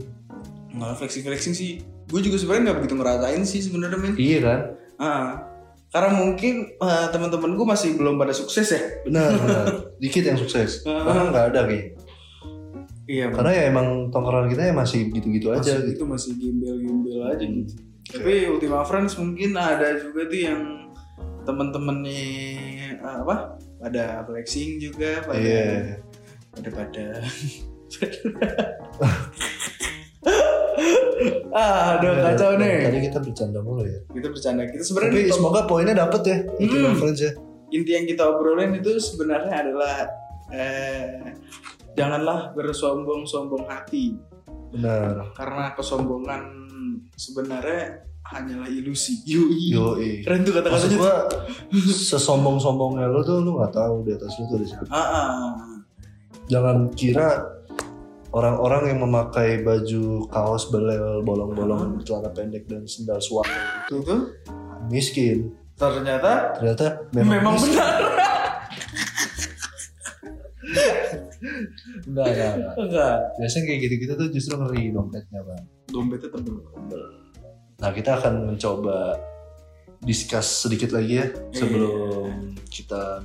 Malah 0.78 0.94
flexing 0.94 1.26
flexing 1.26 1.58
sih. 1.58 1.82
Gue 2.06 2.22
juga 2.22 2.38
sebenarnya 2.38 2.70
nggak 2.70 2.78
begitu 2.86 2.96
ngerasain 3.02 3.42
sih 3.50 3.60
sebenarnya 3.66 3.98
men. 3.98 4.14
Iya 4.14 4.40
kan? 4.46 4.60
Ah, 5.02 5.30
karena 5.90 6.22
mungkin 6.22 6.70
eh, 6.70 7.08
teman-teman 7.10 7.58
gue 7.58 7.66
masih 7.66 7.98
belum 7.98 8.22
pada 8.22 8.30
sukses 8.30 8.70
ya. 8.70 8.82
Benar 9.10 9.42
benar. 9.42 9.66
Dikit 9.98 10.22
yang 10.22 10.38
sukses. 10.38 10.86
Ah. 10.86 11.02
bahkan 11.02 11.34
nggak 11.34 11.46
ada 11.50 11.66
kayak 11.66 11.98
iya 13.06 13.28
karena 13.30 13.52
ya 13.52 13.64
emang 13.68 13.88
tongkrongan 14.10 14.48
kita 14.48 14.64
ya 14.70 14.74
masih 14.74 15.12
gitu-gitu 15.12 15.52
aja 15.52 15.60
masih 15.60 15.92
gitu. 15.92 15.92
itu 16.00 16.04
masih 16.08 16.32
gembel-gembel 16.40 17.20
aja 17.28 17.46
Hmm. 17.46 17.56
gitu. 17.64 17.74
Tapi 18.04 18.34
Ultima 18.52 18.84
Friends 18.84 19.16
mungkin 19.16 19.56
ada 19.56 19.96
juga 19.96 20.28
tuh 20.28 20.40
yang 20.40 20.62
teman-temannya 21.44 22.24
eh, 23.00 23.16
apa? 23.24 23.56
Pada 23.80 24.24
flexing 24.24 24.80
juga 24.80 25.24
pada 25.24 25.40
iya. 25.40 26.00
pada 26.52 26.70
pada. 26.72 27.06
Ah 31.54 32.02
aduh 32.02 32.18
kacau 32.18 32.58
tadi 32.58 32.90
nih. 32.90 33.08
Kita 33.14 33.22
bercanda 33.22 33.60
mulu 33.62 33.86
ya. 33.86 34.00
Kita 34.10 34.28
bercanda. 34.34 34.66
Kita 34.66 34.84
sebenarnya 34.84 35.14
tapi 35.14 35.32
semoga 35.32 35.62
poinnya 35.70 35.94
dapet 35.94 36.22
ya 36.26 36.38
Ultima 36.58 36.90
Hmm. 36.92 36.98
Friends 37.00 37.22
ya. 37.22 37.32
Inti 37.70 37.92
yang 37.94 38.06
kita 38.10 38.24
obrolin 38.26 38.74
itu 38.74 38.92
sebenarnya 38.98 39.54
adalah 39.54 39.96
eh, 40.50 41.34
janganlah 41.94 42.54
bersombong-sombong 42.54 43.66
hati 43.66 44.18
benar 44.70 45.30
karena 45.34 45.74
kesombongan 45.74 46.42
sebenarnya 47.14 48.02
hanyalah 48.24 48.66
ilusi. 48.66 49.20
Yoi. 49.28 49.70
yoi 49.70 50.12
Keren 50.24 50.42
tuh 50.42 50.56
kata-katanya. 50.56 50.98
gua 50.98 51.16
sesombong-sombongnya 51.94 53.06
lo 53.06 53.22
tuh 53.22 53.40
lu 53.40 53.60
nggak 53.60 53.70
tahu 53.72 54.02
di 54.02 54.12
atas 54.12 54.32
lu 54.36 54.48
tuh 54.48 54.56
ada 54.58 54.66
siapa 54.66 54.86
Ah, 54.88 54.98
ah. 54.98 55.52
jangan 56.48 56.90
kira 56.92 57.30
orang-orang 58.30 58.96
yang 58.96 59.00
memakai 59.04 59.62
baju 59.62 60.26
kaos 60.28 60.68
belel 60.68 61.22
bolong-bolong 61.22 62.02
celana 62.02 62.32
pendek 62.32 62.66
dan 62.66 62.84
sendal 62.84 63.20
suara 63.20 63.86
Tuh 63.86 64.02
tuh. 64.02 64.22
miskin 64.88 65.54
Ternyata 65.74 66.54
ternyata 66.56 66.86
memang, 67.12 67.30
memang 67.34 67.54
miskin. 67.56 67.76
benar. 67.76 68.02
Enggak, 72.08 72.26
enggak, 72.30 72.52
enggak. 72.56 72.74
Enggak. 72.78 73.16
biasanya 73.40 73.64
kayak 73.70 73.80
gitu-gitu 73.88 74.14
tuh 74.20 74.28
justru 74.32 74.54
ngeri 74.60 74.84
dompetnya 74.92 75.42
bang 75.44 75.64
Dompetnya 75.90 76.30
tebel. 76.32 76.58
nah 77.78 77.90
kita 77.92 78.12
akan 78.18 78.34
mencoba 78.56 79.20
discuss 80.04 80.68
sedikit 80.68 80.92
lagi 80.92 81.24
ya 81.24 81.28
sebelum 81.56 82.56
kita 82.68 83.24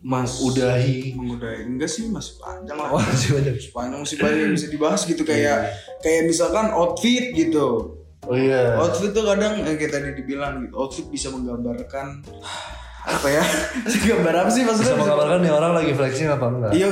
Mas 0.00 0.40
udahi 0.40 1.12
mengudahi 1.16 1.64
enggak 1.68 1.90
sih 1.90 2.08
masih 2.08 2.40
panjang 2.40 2.76
lah. 2.76 2.88
oh, 2.92 3.00
masih 3.00 3.36
banyak 3.36 3.54
Panjang 3.72 4.00
masih 4.00 4.16
banyak 4.20 4.40
yang 4.40 4.54
bisa 4.56 4.68
dibahas 4.72 5.00
gitu 5.04 5.22
kayak 5.24 5.72
kayak 6.00 6.28
misalkan 6.28 6.72
outfit 6.72 7.32
gitu. 7.36 7.98
oh 8.24 8.36
iya 8.36 8.80
Outfit 8.80 9.12
tuh 9.12 9.24
kadang 9.28 9.60
yang 9.60 9.76
kayak 9.76 9.92
tadi 9.92 10.16
dibilang 10.16 10.64
gitu. 10.64 10.72
Outfit 10.80 11.06
bisa 11.12 11.28
menggambarkan 11.28 12.24
apa 13.06 13.28
ya? 13.28 13.44
Gambar 14.08 14.34
apa 14.38 14.50
sih 14.50 14.62
maksudnya? 14.62 14.90
bisa 14.90 14.96
menggambarkan 14.96 15.38
nih 15.38 15.52
orang 15.52 15.72
lagi 15.74 15.92
flexing 15.92 16.28
apa 16.28 16.46
enggak 16.46 16.72
Iya, 16.72 16.86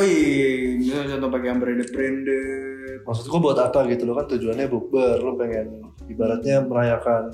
misalnya 0.74 1.06
contoh 1.10 1.28
pakai 1.30 1.46
yang 1.46 1.58
branded 1.58 1.88
branded. 1.88 3.00
maksud 3.02 3.24
gua 3.26 3.40
buat 3.42 3.58
apa 3.58 3.78
gitu 3.88 4.02
lo 4.04 4.14
kan 4.14 4.26
tujuannya 4.26 4.66
bukber 4.66 5.16
lo 5.18 5.34
pengen 5.34 5.66
ibaratnya 6.06 6.62
merayakan 6.62 7.32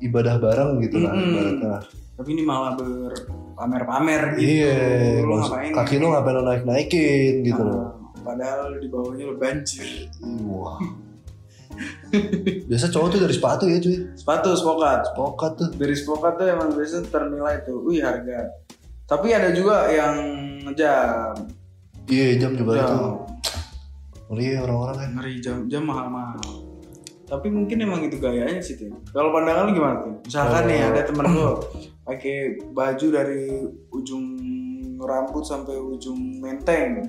ibadah 0.00 0.34
bareng 0.36 0.80
gitu 0.80 0.96
lah 0.98 1.12
Mm-mm. 1.12 1.28
ibaratnya 1.28 1.74
Tapi 2.14 2.28
ini 2.30 2.42
malah 2.42 2.74
berpamer-pamer 2.74 4.22
gitu. 4.34 4.42
iya 4.42 4.74
maksud- 5.22 5.54
ngapain? 5.54 5.72
kaki 5.72 5.94
lo 5.96 6.06
ngapain 6.10 6.34
lo 6.34 6.42
naik 6.44 6.62
naikin 6.64 7.34
gitu 7.42 7.60
loh 7.60 7.78
Ah, 7.78 7.92
Padahal 8.26 8.76
di 8.76 8.86
bawahnya 8.86 9.24
lo 9.24 9.34
banjir. 9.36 9.86
wah 10.44 10.76
biasa 12.64 12.86
cowok 12.88 13.08
tuh 13.08 13.20
dari 13.20 13.34
sepatu 13.34 13.64
ya 13.64 13.78
cuy 13.78 13.96
Sepatu 14.12 14.50
spokat. 14.52 15.00
pokat 15.12 15.52
tuh 15.54 15.68
Dari 15.72 15.92
spokat 15.92 16.32
tuh 16.34 16.46
emang 16.46 16.68
biasa 16.70 17.04
ternilai 17.04 17.62
tuh. 17.62 17.82
Wih 17.82 18.00
harga. 18.00 18.48
Tapi 19.04 19.28
ada 19.30 19.48
juga 19.50 19.88
yang 19.88 20.14
jam. 20.72 21.32
iya 22.06 22.36
jam 22.36 22.52
juga 22.52 22.72
Jam. 22.74 22.84
itu 22.84 22.98
ngeri 24.28 24.44
ya 24.46 24.58
orang-orang 24.62 24.96
ya 24.98 25.08
Ngeri 25.10 25.34
jam 25.38 25.56
jam 25.66 25.82
mahal-mahal. 25.82 26.40
Tapi 27.24 27.48
mungkin 27.48 27.76
emang 27.78 28.00
itu 28.02 28.16
gayanya 28.16 28.56
sih 28.58 28.74
tuh. 28.74 28.88
Kalau 29.08 29.28
pandangan 29.28 29.68
lu 29.68 29.72
gimana 29.74 29.96
tuh? 30.00 30.14
Misalkan 30.22 30.64
Kalau- 30.64 30.68
nih 30.68 30.80
ada 30.82 31.00
temen 31.04 31.26
lu 31.28 31.48
pakai 32.08 32.36
baju 32.70 33.06
dari 33.10 33.42
ujung 33.90 34.37
rambut 35.00 35.40
sampai 35.40 35.74
ujung 35.74 36.18
menteng. 36.38 37.06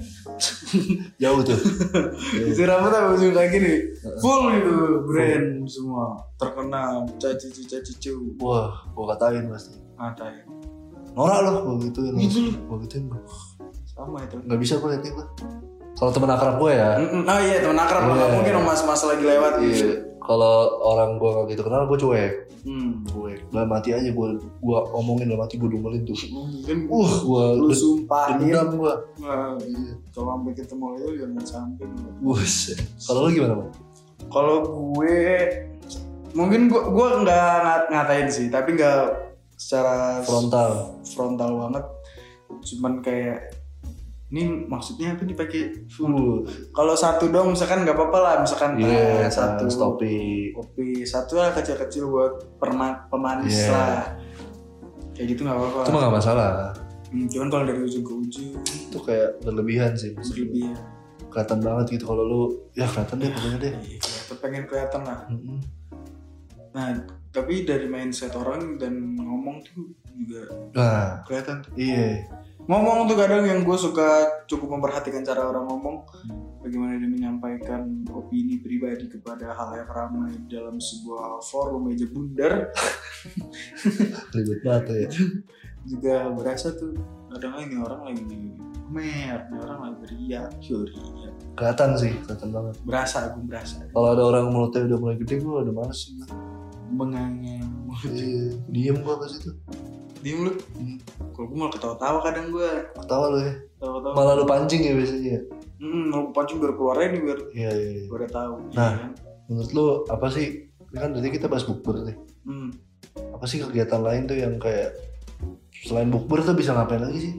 jauh 1.22 1.42
tuh 1.42 1.58
Isi 2.50 2.64
rambut 2.64 2.90
sampai 2.90 3.12
ujung 3.14 3.32
kaki 3.32 3.58
nih. 3.58 3.78
Full 4.18 4.42
gitu 4.54 4.76
brand 5.04 5.48
semua. 5.66 6.06
Terkenal 6.36 6.90
caci 7.16 7.48
caci 7.62 7.92
cu. 8.00 8.14
wah 8.40 8.70
gua 8.92 9.14
katain 9.14 9.46
pasti 9.46 9.76
Ngatain. 9.94 10.46
norak 11.12 11.40
loh 11.42 11.54
gua 11.64 11.76
gituin 11.80 12.14
Gitu 12.16 12.40
langsung. 12.40 12.48
gua 12.66 12.78
gituin 12.82 13.04
gua 13.06 13.22
Sama 13.86 14.18
itu. 14.22 14.36
nggak 14.40 14.60
bisa 14.60 14.74
gua 14.78 14.90
liatnya 14.94 15.12
gua 15.14 15.28
kalau 15.92 16.12
temen 16.12 16.32
akrab 16.32 16.56
gua 16.58 16.72
ya. 16.72 16.90
Oh 16.96 17.40
iya 17.40 17.60
temen 17.60 17.76
akrab 17.76 18.02
Iya. 18.02 18.14
nggak 18.14 18.30
mungkin 18.34 18.54
mas-mas 18.64 19.02
lagi 19.04 19.20
lewat 19.22 19.54
iya 19.58 19.68
gitu. 19.68 19.88
Kalau 20.30 20.56
orang 20.80 21.18
gua 21.18 21.30
nggak 21.36 21.48
gitu 21.50 21.66
kenal 21.66 21.84
gua 21.84 21.98
cuek 21.98 22.34
Hmm. 22.60 23.08
gak 23.50 23.66
mati 23.66 23.90
aja 23.90 24.12
gua 24.12 24.36
gua 24.60 24.84
omongin 24.92 25.26
gak 25.28 25.40
mati 25.40 25.56
gua 25.56 25.72
dumelin 25.72 26.04
tuh 26.04 26.12
Mungkin 26.30 26.78
uh 26.88 27.14
gua 27.24 27.56
lu 27.56 27.72
sumpahin. 27.72 28.36
dendam 28.44 28.76
gua 28.76 28.94
Nah, 29.18 29.56
kalau 30.12 30.36
sampai 30.36 30.54
ketemu 30.54 30.86
itu 30.94 31.08
jangan 31.18 31.46
sampai. 31.48 31.88
Buset. 32.20 32.78
kalau 33.02 33.20
lu 33.22 33.32
gimana 33.32 33.54
bang 33.58 33.72
Kalau 34.28 34.56
gue 34.62 35.18
mungkin 36.32 36.68
gue 36.68 36.82
gue 36.84 37.08
nggak 37.18 37.34
ngat- 37.58 37.90
ngatain 37.90 38.30
sih, 38.30 38.48
tapi 38.48 38.76
nggak 38.76 39.02
secara 39.56 40.22
Frontal. 40.22 40.94
frontal 41.04 41.50
banget. 41.58 41.86
Cuman 42.62 42.94
kayak 43.00 43.59
ini 44.30 44.42
maksudnya 44.64 45.14
apa 45.14 45.24
nih 45.24 45.34
pakai 45.34 45.62
Uh, 45.98 46.46
kalau 46.70 46.94
satu 46.94 47.28
dong 47.28 47.52
misalkan 47.52 47.82
nggak 47.82 47.94
apa-apa 47.94 48.18
lah 48.20 48.34
misalkan 48.40 48.78
Iya, 48.78 49.26
teh, 49.26 49.32
satu 49.32 49.66
satu 49.66 49.98
topi. 49.98 50.50
kopi 50.52 51.02
satu 51.02 51.34
lah 51.36 51.50
kecil-kecil 51.52 52.06
buat 52.06 52.34
perma- 52.56 53.06
pemanis 53.08 53.58
Iya. 53.60 53.70
lah 53.70 53.98
kayak 55.12 55.28
gitu 55.30 55.42
nggak 55.42 55.58
apa-apa 55.58 55.80
Itu 55.82 55.90
mah 55.90 56.02
gak 56.02 56.16
masalah. 56.16 56.52
Hmm, 57.10 57.26
cuman 57.26 57.48
kalau 57.50 57.64
dari 57.66 57.82
ujung 57.82 58.02
ke 58.02 58.14
ujung 58.16 58.54
Itu 58.62 58.98
kayak 59.00 59.42
berlebihan 59.42 59.92
sih. 59.94 60.14
berlebihan 60.14 60.78
Kelihatan 61.28 61.60
banget 61.60 61.86
gitu 61.92 62.06
kalau 62.06 62.22
lu 62.22 62.42
ya 62.72 62.86
kelihatan 62.86 63.18
deh 63.18 63.30
pokoknya 63.30 63.58
deh. 63.60 63.74
Iya, 63.84 64.00
pengen 64.36 64.64
kelihatan 64.64 65.02
lah 65.04 65.20
Mm-mm. 65.28 65.58
nah 66.70 66.94
tapi 67.28 67.62
dari 67.62 67.86
mindset 67.86 68.30
orang 68.32 68.78
dan 68.78 68.94
ngomong 69.16 69.58
tuh 69.64 69.90
juga 70.08 70.46
Nah, 70.72 71.22
kelihatan 71.24 71.66
iya. 71.74 72.30
Ngomong 72.70 73.10
tuh 73.10 73.18
kadang 73.18 73.50
yang 73.50 73.66
gue 73.66 73.74
suka 73.74 74.46
cukup 74.46 74.78
memperhatikan 74.78 75.26
cara 75.26 75.50
orang 75.50 75.66
ngomong 75.66 76.06
bagaimana 76.62 77.02
dia 77.02 77.10
menyampaikan 77.10 78.06
opini 78.14 78.62
pribadi 78.62 79.10
kepada 79.10 79.58
hal 79.58 79.74
yang 79.74 79.90
ramai 79.90 80.38
dalam 80.46 80.78
sebuah 80.78 81.42
forum 81.50 81.90
meja 81.90 82.06
bundar 82.06 82.70
Ribet 84.38 84.62
banget 84.62 84.86
ya. 84.86 85.10
juga 85.82 86.30
berasa 86.30 86.70
tuh 86.78 86.94
kadang 87.34 87.58
ini 87.58 87.76
orang 87.82 88.02
lagi 88.06 88.22
mer, 88.90 89.50
ini 89.50 89.58
orang 89.66 89.80
lagi 89.86 90.04
riak, 90.14 90.50
ya 90.62 91.30
Kelihatan 91.58 91.90
sih, 91.94 92.14
kelihatan 92.26 92.50
banget. 92.50 92.76
berasa 92.86 93.18
gue 93.34 93.44
berasa 93.46 93.76
Kalau 93.90 94.10
ada 94.14 94.24
orang 94.26 94.46
mulutnya 94.50 94.90
udah 94.90 94.98
mulai 94.98 95.18
gede, 95.22 95.36
gue 95.42 95.56
udah 95.62 95.74
males 95.74 95.98
sih. 96.10 96.18
menganga 96.90 97.62
Iya, 98.10 98.58
diem 98.70 98.98
gue 99.02 99.14
pas 99.14 99.30
itu. 99.30 99.52
Diem 100.20 100.40
lu 100.42 100.52
kalau 101.32 101.46
gue 101.48 101.58
malah 101.58 101.72
ketawa-tawa 101.72 102.20
kadang 102.22 102.48
gue 102.50 102.70
Ketawa 102.94 103.26
lu 103.30 103.40
ya. 103.40 103.54
ketawa-tawa 103.74 104.14
Malah 104.14 104.34
lu 104.36 104.46
pancing 104.46 104.82
ya 104.82 104.94
biasanya. 104.94 105.40
hmm, 105.78 106.04
mau 106.10 106.22
pancing 106.30 106.58
biar 106.58 106.74
keluar 106.74 106.96
aja 106.98 107.08
nih 107.10 107.22
biar 107.22 107.40
Iya, 107.50 107.70
iya. 107.72 107.90
iya. 107.94 108.04
gue 108.06 108.18
udah 108.18 108.30
tahu 108.30 108.54
Nah. 108.74 108.94
iya? 108.94 109.08
Menurut 109.48 109.72
lu 109.72 109.86
apa 110.06 110.28
sih? 110.28 110.48
Ini 110.86 110.98
kan 110.98 111.10
tadi 111.12 111.28
kita 111.30 111.46
bahas 111.46 111.64
bukber 111.64 111.96
nih. 112.04 112.18
hmm. 112.44 112.70
Apa 113.32 113.46
sih 113.46 113.58
kegiatan 113.60 114.00
lain 114.00 114.24
tuh 114.26 114.36
yang 114.36 114.56
kayak 114.56 114.94
selain 115.80 116.08
bukber 116.08 116.42
tuh 116.42 116.54
bisa 116.54 116.72
ngapain 116.72 117.00
lagi 117.00 117.20
sih? 117.22 117.34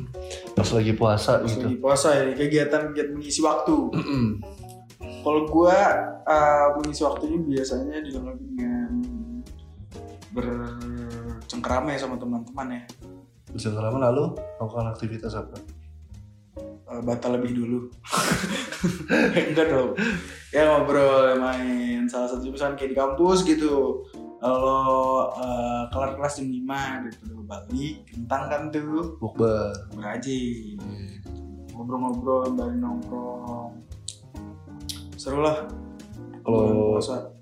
Pas 0.56 0.66
lagi 0.68 0.92
puasa 0.92 1.38
Pas 1.38 1.46
gitu. 1.46 1.62
lagi 1.64 1.78
puasa 1.78 2.08
ya 2.12 2.24
kegiatan 2.32 2.90
kegiatan 2.90 3.12
mengisi 3.14 3.40
waktu. 3.40 3.76
Kalau 5.22 5.42
gua 5.44 5.76
uh, 6.22 6.66
mengisi 6.76 7.02
waktunya 7.02 7.38
biasanya 7.38 7.98
dilengkapi 8.00 8.44
dengan 8.52 8.90
bercengkrama 11.66 11.88
ya 11.90 11.98
sama 11.98 12.14
teman-teman 12.14 12.66
ya. 12.78 12.82
Bisa 13.50 13.74
lama 13.74 13.98
lalu 13.98 14.38
melakukan 14.62 14.86
aktivitas 14.94 15.34
apa? 15.34 15.58
Uh, 16.86 17.02
batal 17.02 17.34
lebih 17.34 17.58
dulu. 17.58 17.90
Enggak 19.50 19.74
dong. 19.74 19.98
Ya 20.54 20.70
ngobrol, 20.70 21.34
main. 21.42 22.06
Salah 22.06 22.30
satu 22.30 22.46
misalkan 22.46 22.78
kayak 22.78 22.90
di 22.94 22.96
kampus 22.96 23.42
gitu. 23.42 24.06
Kalau 24.38 25.26
uh, 25.34 25.90
kelar 25.90 26.14
kelas 26.14 26.38
jam 26.38 26.46
5 26.54 27.10
gitu 27.10 27.34
balik, 27.42 27.96
kentang 28.14 28.42
kan 28.46 28.62
tuh 28.70 29.18
Bukber. 29.18 29.74
berajin. 29.98 30.78
Ngobrol-ngobrol, 31.74 32.54
balik 32.54 32.78
nongkrong. 32.78 33.74
Seru 35.18 35.42
lah. 35.42 35.66
Kalau 36.46 36.94
puasa. 36.94 37.34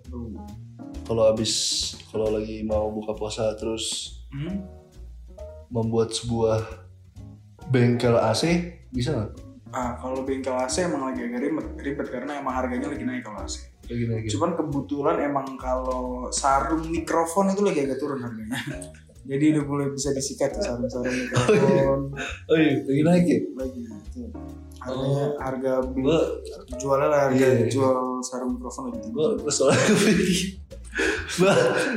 Kalau 1.05 1.29
habis 1.29 1.53
kalau 2.09 2.33
lagi 2.33 2.65
mau 2.65 2.89
buka 2.89 3.13
puasa 3.13 3.53
terus 3.55 4.17
Hmm? 4.29 4.67
membuat 5.71 6.11
sebuah 6.11 6.59
bengkel 7.69 8.19
AC 8.19 8.43
bisa 8.91 9.15
nggak? 9.15 9.31
Ah, 9.71 9.95
kalau 9.95 10.23
bengkel 10.23 10.55
AC 10.55 10.83
emang 10.83 11.07
lagi 11.07 11.23
agak 11.23 11.39
ribet, 11.39 11.67
ribet 11.79 12.09
karena 12.09 12.39
emang 12.39 12.51
harganya 12.51 12.91
lagi 12.91 13.03
naik 13.03 13.23
kalau 13.23 13.39
AC. 13.39 13.63
Lagi 13.85 14.05
lagi. 14.07 14.27
Cuman 14.31 14.55
kebetulan 14.55 15.17
emang 15.23 15.55
kalau 15.55 16.27
sarung 16.31 16.89
mikrofon 16.89 17.51
itu 17.51 17.63
lagi 17.63 17.81
agak 17.85 17.99
turun 17.99 18.23
harganya. 18.23 18.59
Jadi 19.31 19.45
udah 19.57 19.65
mulai 19.65 19.89
bisa 19.89 20.13
disikat 20.13 20.53
tuh 20.53 20.61
sarung-sarung 20.61 21.15
mikrofon 21.17 21.99
Oh 22.45 22.57
iya, 22.59 22.75
lagi 22.83 23.03
naik 23.03 23.25
ya? 23.25 23.39
lagi. 23.57 23.83
Tuh. 24.13 24.29
Harganya 24.85 25.25
harga 25.41 25.73
beli 25.83 26.03
Gua, 26.05 26.21
jualnya 26.77 27.09
lah 27.09 27.21
harga 27.27 27.41
Iya. 27.41 27.67
jual 27.67 27.97
sarung 28.21 28.55
mikrofon 28.55 28.83
lagi 28.87 28.99
tinggi. 29.01 29.13
gua, 29.13 29.27
gua 29.35 29.51
soalnya 29.51 29.85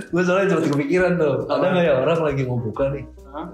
gua 0.10 0.22
soalnya 0.24 0.46
cuma 0.50 0.62
kepikiran 0.66 1.12
tuh. 1.16 1.36
Ada 1.46 1.66
nggak 1.68 1.84
ya 1.84 1.94
orang 2.00 2.20
lagi 2.24 2.42
mau 2.44 2.58
buka 2.58 2.84
nih? 2.90 3.04
Hah? 3.28 3.48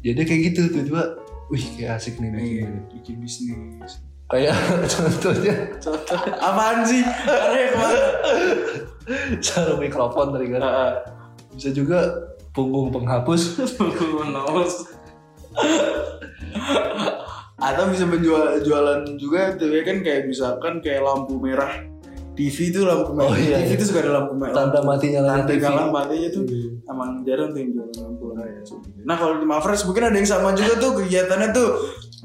Jadi 0.00 0.20
kayak 0.20 0.40
gitu 0.50 0.60
tuh 0.68 0.82
coba. 0.90 1.04
Wih 1.48 1.64
kayak 1.76 1.96
asik 1.96 2.18
nih 2.18 2.28
bikin 2.28 2.44
Iya, 2.44 2.66
bikin 2.90 3.14
bisnis. 3.20 3.92
Kayak 4.24 4.56
contohnya 4.92 5.54
Contoh 5.76 6.16
apaan 6.34 6.80
sih? 6.82 7.04
Ke 7.04 7.64
mana? 7.70 8.00
sarung 9.38 9.78
mikrofon 9.78 10.32
tadi 10.32 10.46
kan. 10.48 10.60
Ah, 10.60 10.92
Bisa 11.52 11.70
juga 11.70 12.00
punggung 12.50 12.90
penghapus. 12.90 13.60
Menaus. 14.18 14.90
Atau 17.64 17.88
bisa 17.88 18.04
menjual 18.04 18.60
jualan 18.60 19.00
juga 19.16 19.56
ya 19.56 19.82
kan 19.82 19.96
kayak 19.98 20.28
misalkan 20.28 20.78
kayak 20.78 21.00
lampu 21.00 21.40
merah 21.40 21.72
TV 22.34 22.68
itu 22.68 22.82
lampu 22.82 23.14
merah 23.14 23.30
Oh, 23.30 23.38
iya, 23.38 23.56
TV 23.56 23.64
iya. 23.64 23.74
itu 23.74 23.84
suka 23.86 23.98
ada 24.00 24.12
lampu 24.20 24.34
merah 24.34 24.52
Tanda 24.52 24.80
mati 24.82 25.06
nyalain 25.08 25.32
tanda 25.40 25.48
TV. 25.48 25.62
kalah 25.62 25.86
matinya 25.88 26.28
tuh 26.28 26.42
emang 26.84 27.10
jarang 27.22 27.48
tuh 27.48 27.58
yang 27.58 27.70
jualan 27.72 27.96
lampu 27.96 28.24
merah 28.30 28.44
nah 29.00 29.16
kalau 29.16 29.34
di 29.38 29.46
Mavres 29.46 29.82
mungkin 29.82 30.02
ada 30.04 30.14
yang 30.14 30.26
sama 30.26 30.52
juga 30.52 30.76
tuh 30.76 30.90
kegiatannya 30.98 31.48
tuh 31.50 31.68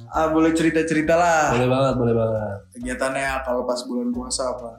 ah, 0.10 0.28
boleh 0.28 0.52
cerita 0.52 0.82
cerita 0.84 1.14
lah 1.14 1.54
Boleh 1.54 1.70
banget, 1.70 1.94
boleh 1.96 2.16
banget. 2.18 2.58
kegiatannya 2.74 3.24
kalau 3.42 3.62
pas 3.64 3.80
bulan 3.86 4.10
puasa 4.10 4.44
apa 4.50 4.72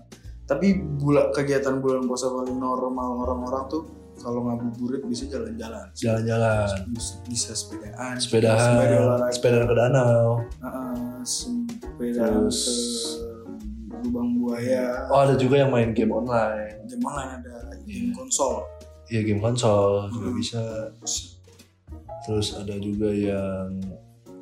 tapi 0.45 0.67
bulan 0.99 1.31
kegiatan 1.31 1.79
bulan 1.79 2.03
puasa 2.05 2.27
paling 2.27 2.59
normal 2.59 3.23
orang-orang 3.23 3.71
tuh 3.71 3.87
kalau 4.21 4.45
ngabuburit 4.45 5.01
bisa 5.05 5.25
jalan-jalan 5.27 5.89
Jalan-jalan. 5.93 6.69
bisa, 6.89 7.15
bisa 7.25 7.51
sepedaan 7.51 8.15
Sepedahan, 8.15 8.61
sembari 8.61 8.95
olahraga 8.95 9.33
sepedaan 9.33 9.65
ke 9.65 9.75
danau. 9.75 10.25
Heeh, 10.61 11.19
sepedaan 11.25 12.31
Terus- 12.47 13.19
ke 13.91 13.99
lubang 14.01 14.31
buaya 14.37 15.09
Oh 15.09 15.21
ada 15.21 15.35
juga 15.35 15.57
yang 15.59 15.71
main 15.71 15.91
game 15.91 16.09
online. 16.11 16.85
jam 16.85 17.01
online 17.01 17.31
ada 17.37 17.57
game 17.83 18.13
konsol 18.13 18.65
Iya 19.07 19.21
game 19.23 19.41
konsol 19.41 20.07
juga 20.09 20.29
Hmm. 20.29 20.37
bisa. 20.37 20.63
Terus 22.21 22.55
ada 22.55 22.77
juga 22.77 23.11
yang 23.11 23.81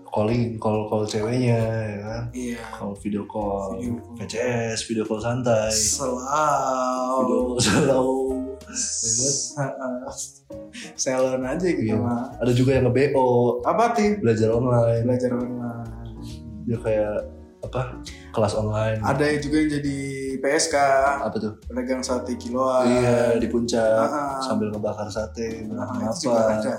calling 0.04 0.56
call 0.56 0.86
call 0.86 1.04
ceweknya 1.04 1.58
ya 1.60 1.98
kan. 2.02 2.22
iya 2.32 2.58
Call 2.70 2.92
video 2.96 3.22
call, 3.24 3.76
Video 3.76 3.96
video 4.78 5.04
call 5.04 5.20
santai, 5.20 5.68
video 5.70 5.94
selalu 6.08 6.18
call 7.48 7.60
slow. 7.60 8.08
Ya 8.78 9.12
kan? 9.12 9.34
salon 10.94 11.42
aja 11.42 11.66
gitu 11.66 11.88
Iya. 11.88 11.96
mah 11.96 12.30
Ada 12.38 12.52
juga 12.52 12.70
yang 12.72 12.86
nge-BO, 12.86 13.26
apa 13.62 13.84
tuh 13.92 14.16
belajar 14.18 14.48
online. 14.50 15.02
belajar 15.04 15.30
online 15.32 15.86
Dia 16.64 16.78
kayak 16.78 17.12
apa? 17.60 17.82
Kelas 18.30 18.54
online. 18.54 19.02
ada 19.02 19.24
yang 19.24 19.40
juga 19.40 19.56
yang 19.58 19.70
jadi 19.74 19.96
PSK 20.38 20.74
Apa 21.20 21.36
tuh? 21.36 21.52
pedagang 21.64 21.98
sate 22.00 22.36
kiloan 22.36 22.86
Iya 22.86 23.34
di 23.36 23.46
puncak 23.46 24.06
sambil 24.40 24.70
ngebakar 24.70 25.08
sate, 25.08 25.66
Nah, 25.66 25.84
apa. 25.90 26.70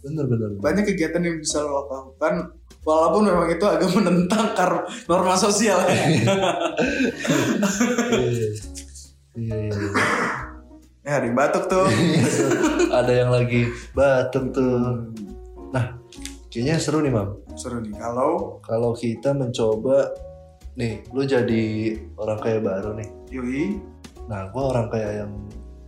Bener 0.00 0.24
bener. 0.26 0.48
banyak 0.58 0.84
kegiatan 0.84 1.16
yang 1.18 1.38
bisa 1.38 1.60
lo 1.60 1.86
lakukan 1.86 2.50
walaupun 2.82 3.24
memang 3.24 3.48
itu 3.48 3.64
agak 3.64 3.88
menentang 3.96 4.52
kar 4.52 4.72
norma 5.06 5.32
sosial 5.34 5.80
ya. 5.80 5.96
Iya. 8.10 8.48
Iya 9.34 9.56
iya. 9.66 10.22
Ya 11.04 11.12
ada 11.14 11.26
yang 11.26 11.36
batuk 11.36 11.64
tuh 11.66 11.84
ada 12.98 13.12
yang 13.12 13.28
lagi 13.28 13.68
batuk 13.92 14.50
tuh. 14.50 15.12
Nah, 15.68 15.98
kayaknya 16.48 16.78
seru 16.78 16.98
nih, 16.98 17.10
Mam. 17.10 17.28
seru 17.54 17.78
nih 17.78 17.92
kalau 17.94 18.58
Kalau 18.60 18.92
kita 18.92 19.30
mencoba 19.30 20.08
nih, 20.74 21.02
lu 21.10 21.22
jadi 21.22 21.64
orang 22.14 22.38
kaya 22.38 22.58
baru 22.58 22.94
nih. 22.94 23.08
Yui 23.30 23.78
Nah, 24.24 24.48
gua 24.48 24.72
orang 24.72 24.88
kaya 24.88 25.10
yang 25.20 25.32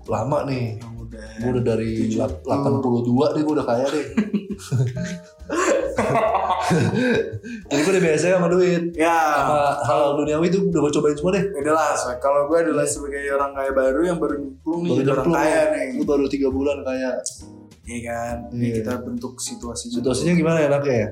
lama 0.05 0.45
nih. 0.45 0.77
yang 0.77 0.95
udah 0.99 1.27
Gue 1.39 1.51
udah 1.51 1.65
dari 1.65 1.93
Tujuh 2.07 2.21
lap- 2.21 2.45
82 2.45 3.33
nih 3.33 3.43
gue 3.43 3.55
udah 3.55 3.67
kaya 3.67 3.87
deh. 3.89 4.07
Jadi 7.67 7.81
gue 7.81 7.93
udah 7.93 8.05
biasa 8.05 8.25
sama 8.33 8.49
duit. 8.49 8.83
ya 8.93 9.17
Sama 9.39 9.59
hal 9.83 10.01
duniawi 10.15 10.47
itu 10.47 10.59
udah 10.65 10.81
gue 10.81 10.93
cobain 10.93 11.15
semua 11.15 11.33
deh. 11.33 11.45
udah 11.55 11.73
lah 11.73 11.91
kalau 12.17 12.47
gue 12.47 12.59
adalah 12.61 12.85
sebagai 12.85 13.23
orang 13.31 13.53
kaya 13.53 13.71
baru 13.73 14.01
yang 14.05 14.19
baru 14.19 14.35
nyemplung 14.37 14.81
nih 14.83 14.91
jadi 14.99 15.11
orang 15.13 15.27
kaya 15.33 15.61
nih 15.71 15.87
Lu 15.95 16.05
baru 16.05 16.25
tiga 16.27 16.49
bulan 16.49 16.83
kaya. 16.83 17.11
iya 17.83 17.99
kan 18.05 18.37
ini 18.51 18.65
Iya. 18.69 18.75
kita 18.81 18.93
bentuk 19.01 19.39
situasi 19.39 19.91
Situasinya 19.91 20.35
gimana 20.35 20.59
enaknya 20.61 20.97
ya? 20.97 21.09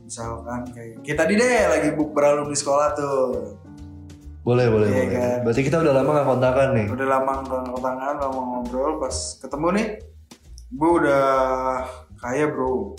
misalkan 0.00 0.60
kayak 0.68 1.00
kita 1.00 1.16
tadi 1.18 1.32
deh 1.34 1.64
lagi 1.66 1.88
buk 1.92 2.12
beralum 2.12 2.46
di 2.46 2.56
sekolah 2.56 2.92
tuh 2.92 3.56
Boleh, 4.40 4.68
boleh, 4.68 4.84
Iya 4.86 5.00
boleh. 5.00 5.08
kan? 5.10 5.36
Berarti 5.40 5.60
kita 5.62 5.76
udah 5.80 5.92
lama 5.94 6.10
gak 6.14 6.28
kontakan 6.28 6.68
nih. 6.74 6.86
udah 6.86 7.06
lama 7.10 7.32
nggak 7.40 7.80
tangan 7.80 8.14
lama 8.18 8.40
ngobrol 8.42 8.92
pas 8.98 9.16
ketemu 9.36 9.68
nih 9.72 9.86
gue 10.70 10.90
udah 10.94 11.24
kaya 12.14 12.44
bro 12.46 12.92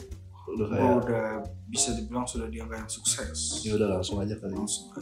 Udah 0.45 0.67
kayak, 0.67 0.91
udah 1.01 1.25
bisa 1.67 1.89
dibilang 1.93 2.23
sudah 2.23 2.45
di 2.45 2.57
angka 2.57 2.77
yang 2.77 2.87
sukses 2.87 3.59
ya 3.61 3.73
udah 3.73 3.87
langsung 3.91 4.19
aja 4.19 4.35
kali. 4.35 4.53
langsung. 4.53 4.93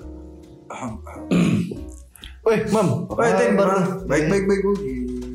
Weh, 2.43 2.59
Mam. 2.69 3.07
Wah, 3.07 3.29
Tin, 3.35 3.55
kabar 3.55 3.67
gimana? 3.69 3.79
lu? 3.79 3.93
baik 4.03 4.25
baik 4.27 4.43
baik 4.45 4.61
gue 4.61 4.75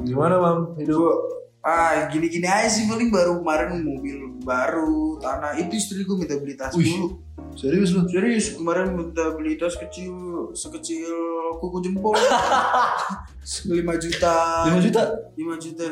Gimana, 0.05 0.35
Mam? 0.37 0.59
Hidup? 0.77 1.37
Ah 1.59 2.09
gini 2.09 2.29
gini 2.29 2.45
aja 2.45 2.65
sih 2.67 2.89
paling 2.89 3.09
baru 3.09 3.41
kemarin 3.41 3.83
mobil 3.83 4.17
baru 4.41 5.19
tanah 5.19 5.59
itu 5.59 5.75
istri 5.75 6.01
gue 6.01 6.17
minta 6.17 6.39
beli 6.39 6.55
tas 6.55 6.73
dulu 6.73 7.21
Serius 7.53 7.91
lu? 7.93 8.07
serius 8.09 8.55
kemarin 8.55 8.95
minta 8.95 9.35
beli 9.35 9.59
tas 9.59 9.75
kecil 9.75 10.15
sekecil 10.55 11.13
kuku 11.59 11.83
jempol 11.83 12.15
5 12.17 13.69
juta 13.99 14.35
5 14.71 14.85
juta? 14.87 15.03
5 15.37 15.65
juta 15.67 15.85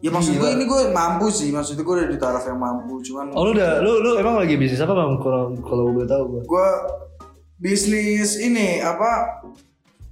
ya 0.00 0.08
maksud 0.08 0.32
gue 0.32 0.50
ini 0.50 0.64
gue 0.64 0.80
mampu 0.90 1.28
sih 1.28 1.48
maksud 1.48 1.76
gue 1.76 1.94
udah 1.94 2.06
di 2.06 2.16
taraf 2.16 2.42
yang 2.42 2.56
mampu 2.56 3.00
cuman 3.02 3.32
Oh 3.32 3.44
lu 3.44 3.52
udah, 3.52 3.78
lu, 3.78 4.00
lu 4.00 4.10
emang 4.16 4.36
lagi 4.36 4.56
bisnis 4.56 4.78
apa 4.78 4.90
Mam? 4.90 5.18
Kalau 5.18 5.52
kalau 5.60 5.92
gue 5.92 6.04
tahu 6.04 6.22
gue. 6.30 6.42
gue 6.42 6.68
bisnis 7.56 8.36
ini 8.36 8.80
apa 8.80 9.40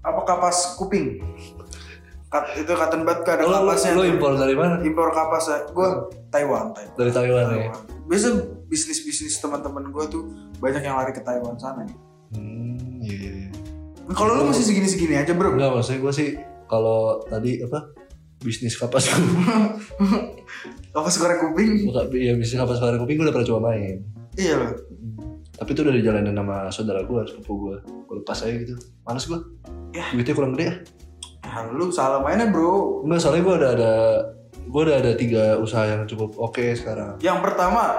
apa 0.01 0.21
kapas 0.23 0.77
kuping 0.77 1.21
Kat, 2.29 2.45
itu 2.55 2.69
cotton 2.69 3.03
bud 3.03 3.25
ada 3.25 3.41
Oh, 3.41 3.49
lu, 3.49 3.57
kapasnya 3.65 3.97
lu 3.97 4.05
impor 4.05 4.37
dari 4.37 4.53
mana? 4.53 4.77
impor 4.83 5.09
kapas 5.09 5.45
ya 5.47 5.59
gue 5.67 5.89
Taiwan 6.29 6.77
Taiwan 6.77 6.93
Dari 6.95 7.09
Taiwan 7.11 7.45
ya? 7.51 7.73
biasa 8.05 8.29
bisnis 8.67 9.01
bisnis 9.01 9.33
teman-teman 9.35 9.89
gue 9.89 10.05
tuh 10.07 10.29
banyak 10.59 10.83
yang 10.83 10.97
lari 10.97 11.11
ke 11.11 11.21
Taiwan 11.21 11.57
sana 11.57 11.89
Hmm, 12.29 12.77
iya, 13.01 13.17
iya, 13.17 13.33
iya. 13.41 14.13
kalau 14.13 14.37
lu 14.37 14.45
masih 14.45 14.61
segini 14.63 14.85
segini 14.85 15.17
aja 15.17 15.33
bro 15.33 15.49
Enggak, 15.51 15.73
maksudnya 15.73 16.01
gue 16.03 16.13
sih 16.13 16.29
kalau 16.67 17.25
tadi 17.25 17.65
apa 17.65 17.89
bisnis 18.39 18.75
kapas 18.75 19.11
gue 19.11 19.19
kapas 20.95 21.15
goreng 21.19 21.41
kuping? 21.43 21.71
Buka 21.87 22.07
ya 22.15 22.35
bisnis 22.35 22.55
kapas 22.57 22.79
goreng 22.79 22.99
kuping 22.99 23.19
gue 23.19 23.27
udah 23.27 23.35
pernah 23.35 23.49
coba 23.49 23.61
main. 23.71 23.97
Iya 24.35 24.55
loh. 24.57 24.73
Tapi 25.59 25.71
itu 25.75 25.81
udah 25.83 25.95
dijalanin 25.95 26.33
sama 26.33 26.57
saudara 26.71 27.03
gue 27.03 27.21
sepupu 27.27 27.53
gue 27.67 27.77
gue 27.83 28.17
lepas 28.19 28.39
aja 28.43 28.55
gitu. 28.55 28.75
Males 29.03 29.25
gue 29.25 29.41
Ya. 29.91 30.05
duitnya 30.13 30.35
kurang 30.37 30.53
gede 30.53 30.65
ya? 30.69 30.75
Ya, 31.43 31.65
lu 31.67 31.89
salah 31.89 32.21
mainnya 32.21 32.47
bro. 32.47 33.03
Enggak 33.03 33.21
soalnya 33.21 33.43
gue 33.43 33.55
udah 33.57 33.71
ada 33.75 33.93
gue 34.69 34.81
udah 34.85 34.97
ada 35.01 35.11
tiga 35.17 35.57
usaha 35.57 35.83
yang 35.83 36.05
cukup 36.05 36.37
oke 36.37 36.63
sekarang. 36.77 37.17
Yang 37.19 37.39
pertama. 37.41 37.97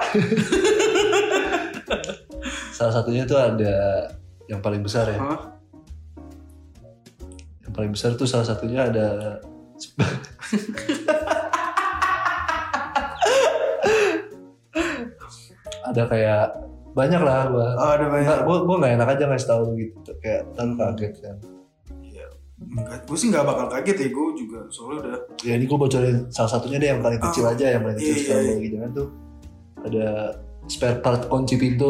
Salah 2.72 2.94
satunya 2.94 3.26
tuh 3.26 3.36
ada 3.36 4.06
yang 4.46 4.62
paling 4.62 4.80
besar 4.80 5.04
ya. 5.06 5.18
Hah? 5.18 5.40
yang 7.60 7.72
paling 7.76 7.92
besar 7.92 8.16
tuh 8.16 8.24
salah 8.24 8.42
satunya 8.42 8.82
ada 8.82 9.38
ada 15.80 16.02
kayak 16.06 16.44
banyak 16.90 17.22
lah 17.22 17.46
gue 17.46 17.68
oh, 17.78 17.90
ada 17.90 18.06
banyak. 18.10 18.36
Gue 18.44 18.56
gue 18.66 18.76
nggak 18.76 18.92
enak 18.98 19.08
aja 19.08 19.24
ngasih 19.26 19.48
tahu 19.48 19.62
gitu 19.74 20.10
kayak 20.20 20.42
tan 20.54 20.74
kaget 20.74 21.14
kan. 21.22 21.36
Enggak, 22.60 23.08
gue 23.08 23.16
sih 23.16 23.32
nggak 23.32 23.40
bakal 23.40 23.66
kaget 23.72 23.96
ya 23.96 24.08
gue 24.12 24.26
juga 24.36 24.60
soalnya 24.68 24.98
udah 25.00 25.16
ya 25.40 25.56
ini 25.56 25.64
gue 25.64 25.78
bocorin 25.80 26.28
salah 26.28 26.50
satunya 26.52 26.76
deh 26.76 26.92
yang 26.92 27.00
paling 27.00 27.16
kecil 27.18 27.48
Ah. 27.48 27.56
aja 27.56 27.66
yang 27.72 27.82
paling 27.82 27.96
kecil 27.96 28.12
Iya, 28.12 28.20
sekarang 28.20 28.44
iya, 28.44 28.52
lagi 28.52 28.68
jangan 28.68 28.90
tuh. 28.92 29.08
Ada 29.80 30.06
spare 30.68 30.98
part 31.00 31.22
kunci 31.26 31.56
pintu. 31.56 31.88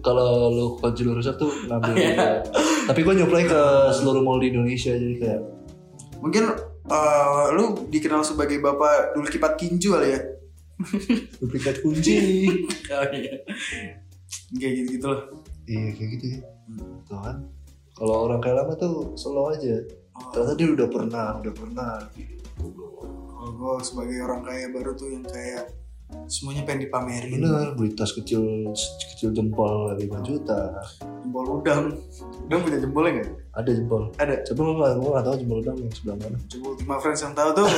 Kalau 0.00 0.28
lu 0.48 0.66
kunci 0.80 1.04
lu 1.04 1.12
rusak 1.12 1.36
tuh 1.36 1.52
ngambil 1.68 1.94
Iya. 2.00 2.40
tapi 2.82 3.00
gue 3.04 3.14
nyuplai 3.14 3.44
ke 3.44 3.60
seluruh 3.92 4.18
mall 4.18 4.40
di 4.40 4.50
Indonesia 4.50 4.90
jadi 4.90 5.14
kayak 5.20 5.40
mungkin 6.22 6.54
eh, 6.86 7.46
lu 7.52 7.90
dikenal 7.90 8.22
sebagai 8.22 8.62
bapak 8.62 9.18
dulu 9.18 9.26
kipat 9.26 9.58
kinju 9.58 9.98
kali 9.98 10.08
ya? 10.14 10.20
Duplikat 11.42 11.82
kunci. 11.82 12.18
Oh, 12.92 13.08
iya. 13.08 13.40
kayak 14.52 14.72
gitu 14.84 15.00
gitu 15.00 15.06
lah. 15.08 15.24
Iya 15.64 15.96
kayak 15.96 16.10
gitu 16.18 16.24
ya. 16.36 16.40
Tuh 17.08 17.18
kan. 17.24 17.36
Kalau 17.96 18.28
orang 18.28 18.40
kayak 18.44 18.56
lama 18.60 18.72
tuh 18.76 19.16
slow 19.16 19.48
aja. 19.48 19.80
Oh, 20.12 20.28
ternyata 20.28 20.52
dia 20.60 20.68
udah 20.76 20.88
pernah 20.92 21.28
udah 21.40 21.54
pernah. 21.56 21.94
Kalau 23.32 23.52
gue 23.56 23.74
sebagai 23.80 24.18
orang 24.28 24.44
kaya 24.44 24.68
baru 24.68 24.92
tuh 24.92 25.08
yang 25.08 25.24
kayak 25.24 25.72
semuanya 26.26 26.62
pengen 26.64 26.88
dipamerin. 26.88 27.40
Bener 27.40 27.72
beli 27.76 27.92
tas 27.92 28.12
kecil 28.12 28.72
kecil 29.12 29.30
jempol 29.30 29.92
5 29.94 30.02
juta. 30.24 30.80
Jempol 31.22 31.60
udang. 31.60 31.92
Udang 32.48 32.60
punya 32.64 32.78
jempolnya 32.80 33.10
nggak? 33.20 33.30
Ada 33.52 33.70
jempol. 33.76 34.02
Ada. 34.16 34.34
Coba 34.48 34.60
gue 34.64 34.74
gak, 34.80 34.92
gue 34.96 35.10
gak 35.12 35.24
tau 35.24 35.36
jempol 35.36 35.58
udang 35.60 35.76
yang 35.76 35.92
sebelah 35.92 36.16
mana. 36.20 36.36
Coba 36.48 36.64
Ultima 36.72 36.96
Friends 36.98 37.20
yang 37.22 37.34
tahu 37.36 37.50
tuh 37.52 37.68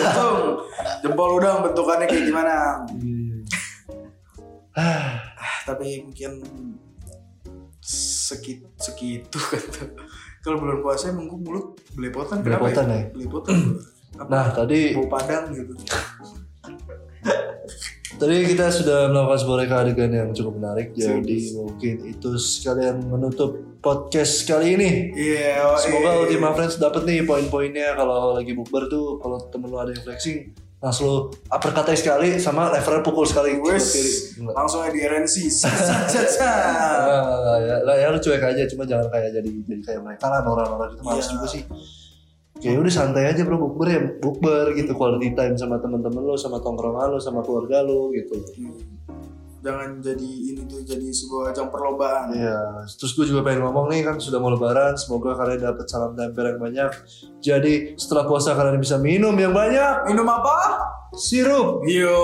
jempol 1.03 1.31
udang 1.37 1.57
bentukannya 1.63 2.07
kayak 2.07 2.25
gimana? 2.31 2.55
Ah 4.75 5.23
Ah, 5.35 5.57
tapi 5.69 6.03
mungkin 6.03 6.43
sekit 7.85 8.65
segitu 8.81 9.37
kan 9.37 9.61
kalau 10.41 10.57
bulan 10.61 10.81
puasa 10.81 11.13
emang 11.13 11.29
gue 11.29 11.41
mulut 11.41 11.67
belepotan. 11.93 12.41
Kenapa 12.41 12.69
Belepotan 12.73 12.87
ya? 12.89 12.97
ya? 12.97 13.03
belepotan. 13.13 13.57
Nah 14.25 14.47
tadi 14.53 14.95
bau 14.97 15.09
padang 15.11 15.53
gitu 15.53 15.73
Tadi 18.15 18.47
kita 18.47 18.71
sudah 18.71 19.11
melakukan 19.11 19.39
sebuah 19.43 19.59
reka 19.67 19.77
adegan 19.83 20.13
yang 20.15 20.31
cukup 20.31 20.63
menarik, 20.63 20.95
jadi 20.95 21.19
Serius. 21.19 21.59
mungkin 21.59 21.95
itu 22.07 22.31
sekalian 22.39 23.03
menutup 23.11 23.59
podcast 23.83 24.47
kali 24.47 24.79
ini. 24.79 24.91
iya 25.13 25.67
oh, 25.67 25.75
Semoga. 25.75 26.23
Ultima 26.23 26.55
Friends 26.55 26.79
dapet 26.79 27.03
nih 27.05 27.27
poin-poinnya 27.27 27.99
kalau 27.99 28.39
lagi 28.39 28.55
bukber 28.55 28.87
tuh, 28.87 29.19
kalau 29.19 29.43
temen 29.51 29.67
lu 29.67 29.77
ada 29.83 29.91
yang 29.91 30.01
flexing, 30.07 30.55
langsung 30.79 31.05
lu 31.11 31.19
uppercut 31.51 31.91
sekali 31.99 32.39
sama 32.39 32.71
levernya 32.71 33.03
pukul 33.03 33.27
sekali 33.27 33.59
Wes, 33.59 33.93
langsung 34.39 34.87
di 34.95 35.03
RNC 35.03 35.35
enggak, 35.67 37.59
ya, 37.67 37.77
lah, 37.83 37.97
ya 37.99 38.07
lu 38.15 38.19
cuek 38.23 38.41
aja, 38.41 38.63
cuma 38.71 38.87
jangan 38.87 39.11
kayak 39.11 39.35
jadi 39.43 39.51
jadi 39.67 39.83
kayak 39.83 40.01
mereka 40.07 40.31
lah 40.31 40.41
orang-orang 40.47 40.95
itu 40.95 41.03
males 41.03 41.27
Iya. 41.27 41.33
juga 41.35 41.47
sih. 41.51 41.63
Ya 42.65 42.81
udah 42.81 42.93
santai 42.93 43.29
aja 43.29 43.45
bro 43.45 43.61
bukber 43.61 43.89
ya. 43.93 44.01
Bukber 44.25 44.73
gitu 44.73 44.97
quality 44.97 45.37
time 45.37 45.53
sama 45.61 45.77
teman-teman 45.77 46.25
lu 46.25 46.33
sama 46.41 46.65
tongkrongan 46.65 47.13
lu 47.13 47.21
sama 47.21 47.45
keluarga 47.45 47.85
lu 47.85 48.09
gitu. 48.17 48.41
jangan 49.65 49.97
jadi 49.97 50.29
ini 50.53 50.61
tuh 50.69 50.85
jadi 50.85 51.09
sebuah 51.09 51.57
ajang 51.57 51.73
perlombaan. 51.73 52.37
Iya, 52.37 52.85
terus 52.85 53.17
gue 53.17 53.33
juga 53.33 53.49
pengen 53.49 53.65
ngomong 53.65 53.89
nih 53.89 54.05
kan 54.05 54.21
sudah 54.21 54.37
mau 54.37 54.53
lebaran, 54.53 54.93
semoga 54.93 55.33
kalian 55.41 55.73
dapat 55.73 55.89
salam 55.89 56.13
tempel 56.13 56.53
yang 56.53 56.61
banyak. 56.61 56.93
Jadi 57.41 57.97
setelah 57.97 58.29
puasa 58.29 58.53
kalian 58.53 58.77
bisa 58.77 59.01
minum 59.01 59.33
yang 59.33 59.57
banyak, 59.57 60.05
minum 60.13 60.29
apa? 60.29 60.85
Sirup. 61.17 61.81
yo. 61.89 62.21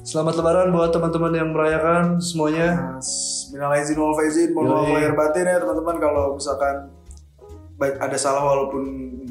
Selamat 0.00 0.40
lebaran 0.40 0.72
buat 0.72 0.88
teman-teman 0.88 1.36
yang 1.36 1.52
merayakan 1.52 2.16
semuanya. 2.16 2.96
Minal 3.52 3.76
aizin 3.76 4.00
wal 4.00 4.16
faizin, 4.16 4.56
mohon 4.56 4.72
maaf 4.72 4.88
lahir 4.88 5.12
batin 5.12 5.44
ya 5.44 5.60
teman-teman. 5.60 6.00
Kalau 6.00 6.32
misalkan 6.32 6.96
ada 7.78 8.18
salah 8.18 8.42
walaupun 8.42 8.82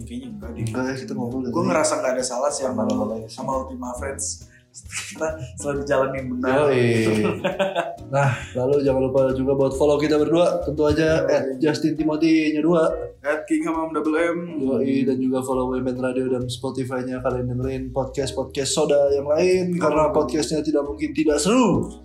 kayaknya 0.08 0.30
enggak 0.32 0.50
deh. 0.56 0.64
Enggak 0.72 0.84
ya 0.88 0.94
kita 1.04 1.14
ngobrol 1.14 1.44
Gue 1.52 1.64
ngerasa 1.68 1.94
nggak 2.00 2.14
ada 2.16 2.24
salah 2.24 2.50
sih 2.52 2.64
sama 2.64 2.88
sama 3.28 3.52
Ultima 3.64 3.92
Friends. 4.00 4.48
Kita 4.78 5.28
selalu 5.58 5.78
dijalanin 5.84 6.26
benar. 6.38 6.70
Yoi. 6.70 6.86
Nah, 8.08 8.40
lalu 8.56 8.88
jangan 8.88 9.04
lupa 9.04 9.36
juga 9.36 9.52
buat 9.52 9.76
follow 9.76 10.00
kita 10.00 10.16
berdua, 10.16 10.64
tentu 10.64 10.88
aja 10.88 11.28
at 11.28 11.60
Justin 11.60 12.00
Timothy 12.00 12.56
nya 12.56 12.64
dua. 12.64 12.88
At 13.20 13.44
King 13.44 13.68
Hamam 13.68 13.92
Double 13.92 14.16
M. 14.16 14.64
Yoi, 14.64 15.04
dan 15.04 15.20
juga 15.20 15.44
follow 15.44 15.76
Women 15.76 16.00
Radio 16.00 16.32
dan 16.32 16.48
Spotify-nya 16.48 17.20
kalian 17.20 17.52
dengerin 17.52 17.84
podcast-podcast 17.92 18.72
soda 18.72 19.12
yang 19.12 19.28
lain 19.28 19.76
karena 19.76 20.08
podcastnya 20.16 20.64
tidak 20.64 20.88
mungkin 20.88 21.12
tidak 21.12 21.36
seru. 21.44 22.00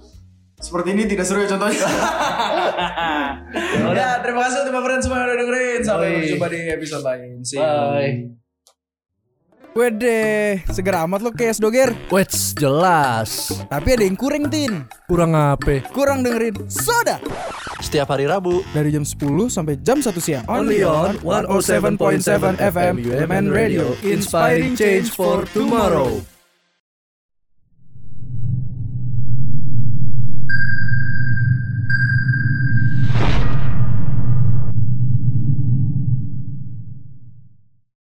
Seperti 0.63 0.95
ini 0.95 1.03
tidak 1.11 1.27
seru 1.27 1.43
ya 1.43 1.51
contohnya. 1.51 1.75
ya, 3.99 4.23
terima 4.23 4.47
kasih 4.47 4.63
Ultima 4.63 4.81
Friends 4.87 5.03
semua 5.03 5.19
yang 5.19 5.27
udah 5.27 5.39
dengerin. 5.43 5.81
Sampai 5.83 6.09
berjumpa 6.23 6.47
di 6.55 6.61
episode 6.71 7.03
lain. 7.03 7.43
See 7.43 7.59
you. 7.59 7.67
Bye. 7.67 8.39
Wede, 9.73 10.61
seger 10.69 11.09
amat 11.09 11.25
lo 11.25 11.33
kayak 11.33 11.57
doger. 11.57 11.97
Wets 12.13 12.53
jelas 12.53 13.49
Tapi 13.73 13.97
ada 13.97 14.05
yang 14.05 14.21
kurang 14.21 14.53
tin. 14.53 14.85
Kurang 15.09 15.33
apa 15.33 15.81
Kurang 15.97 16.21
dengerin 16.21 16.69
Soda 16.69 17.17
Setiap 17.81 18.13
hari 18.13 18.29
Rabu 18.29 18.61
dari 18.77 18.93
jam 18.93 19.01
10 19.01 19.17
sampai 19.49 19.81
jam 19.81 20.05
1 20.05 20.13
siang. 20.21 20.45
Only 20.45 20.85
on 20.85 21.17
107.7 21.25 22.61
FM 22.61 23.01
UMN 23.01 23.49
Radio 23.49 23.97
Inspiring 24.05 24.77
change 24.77 25.09
for 25.09 25.49
tomorrow 25.57 26.21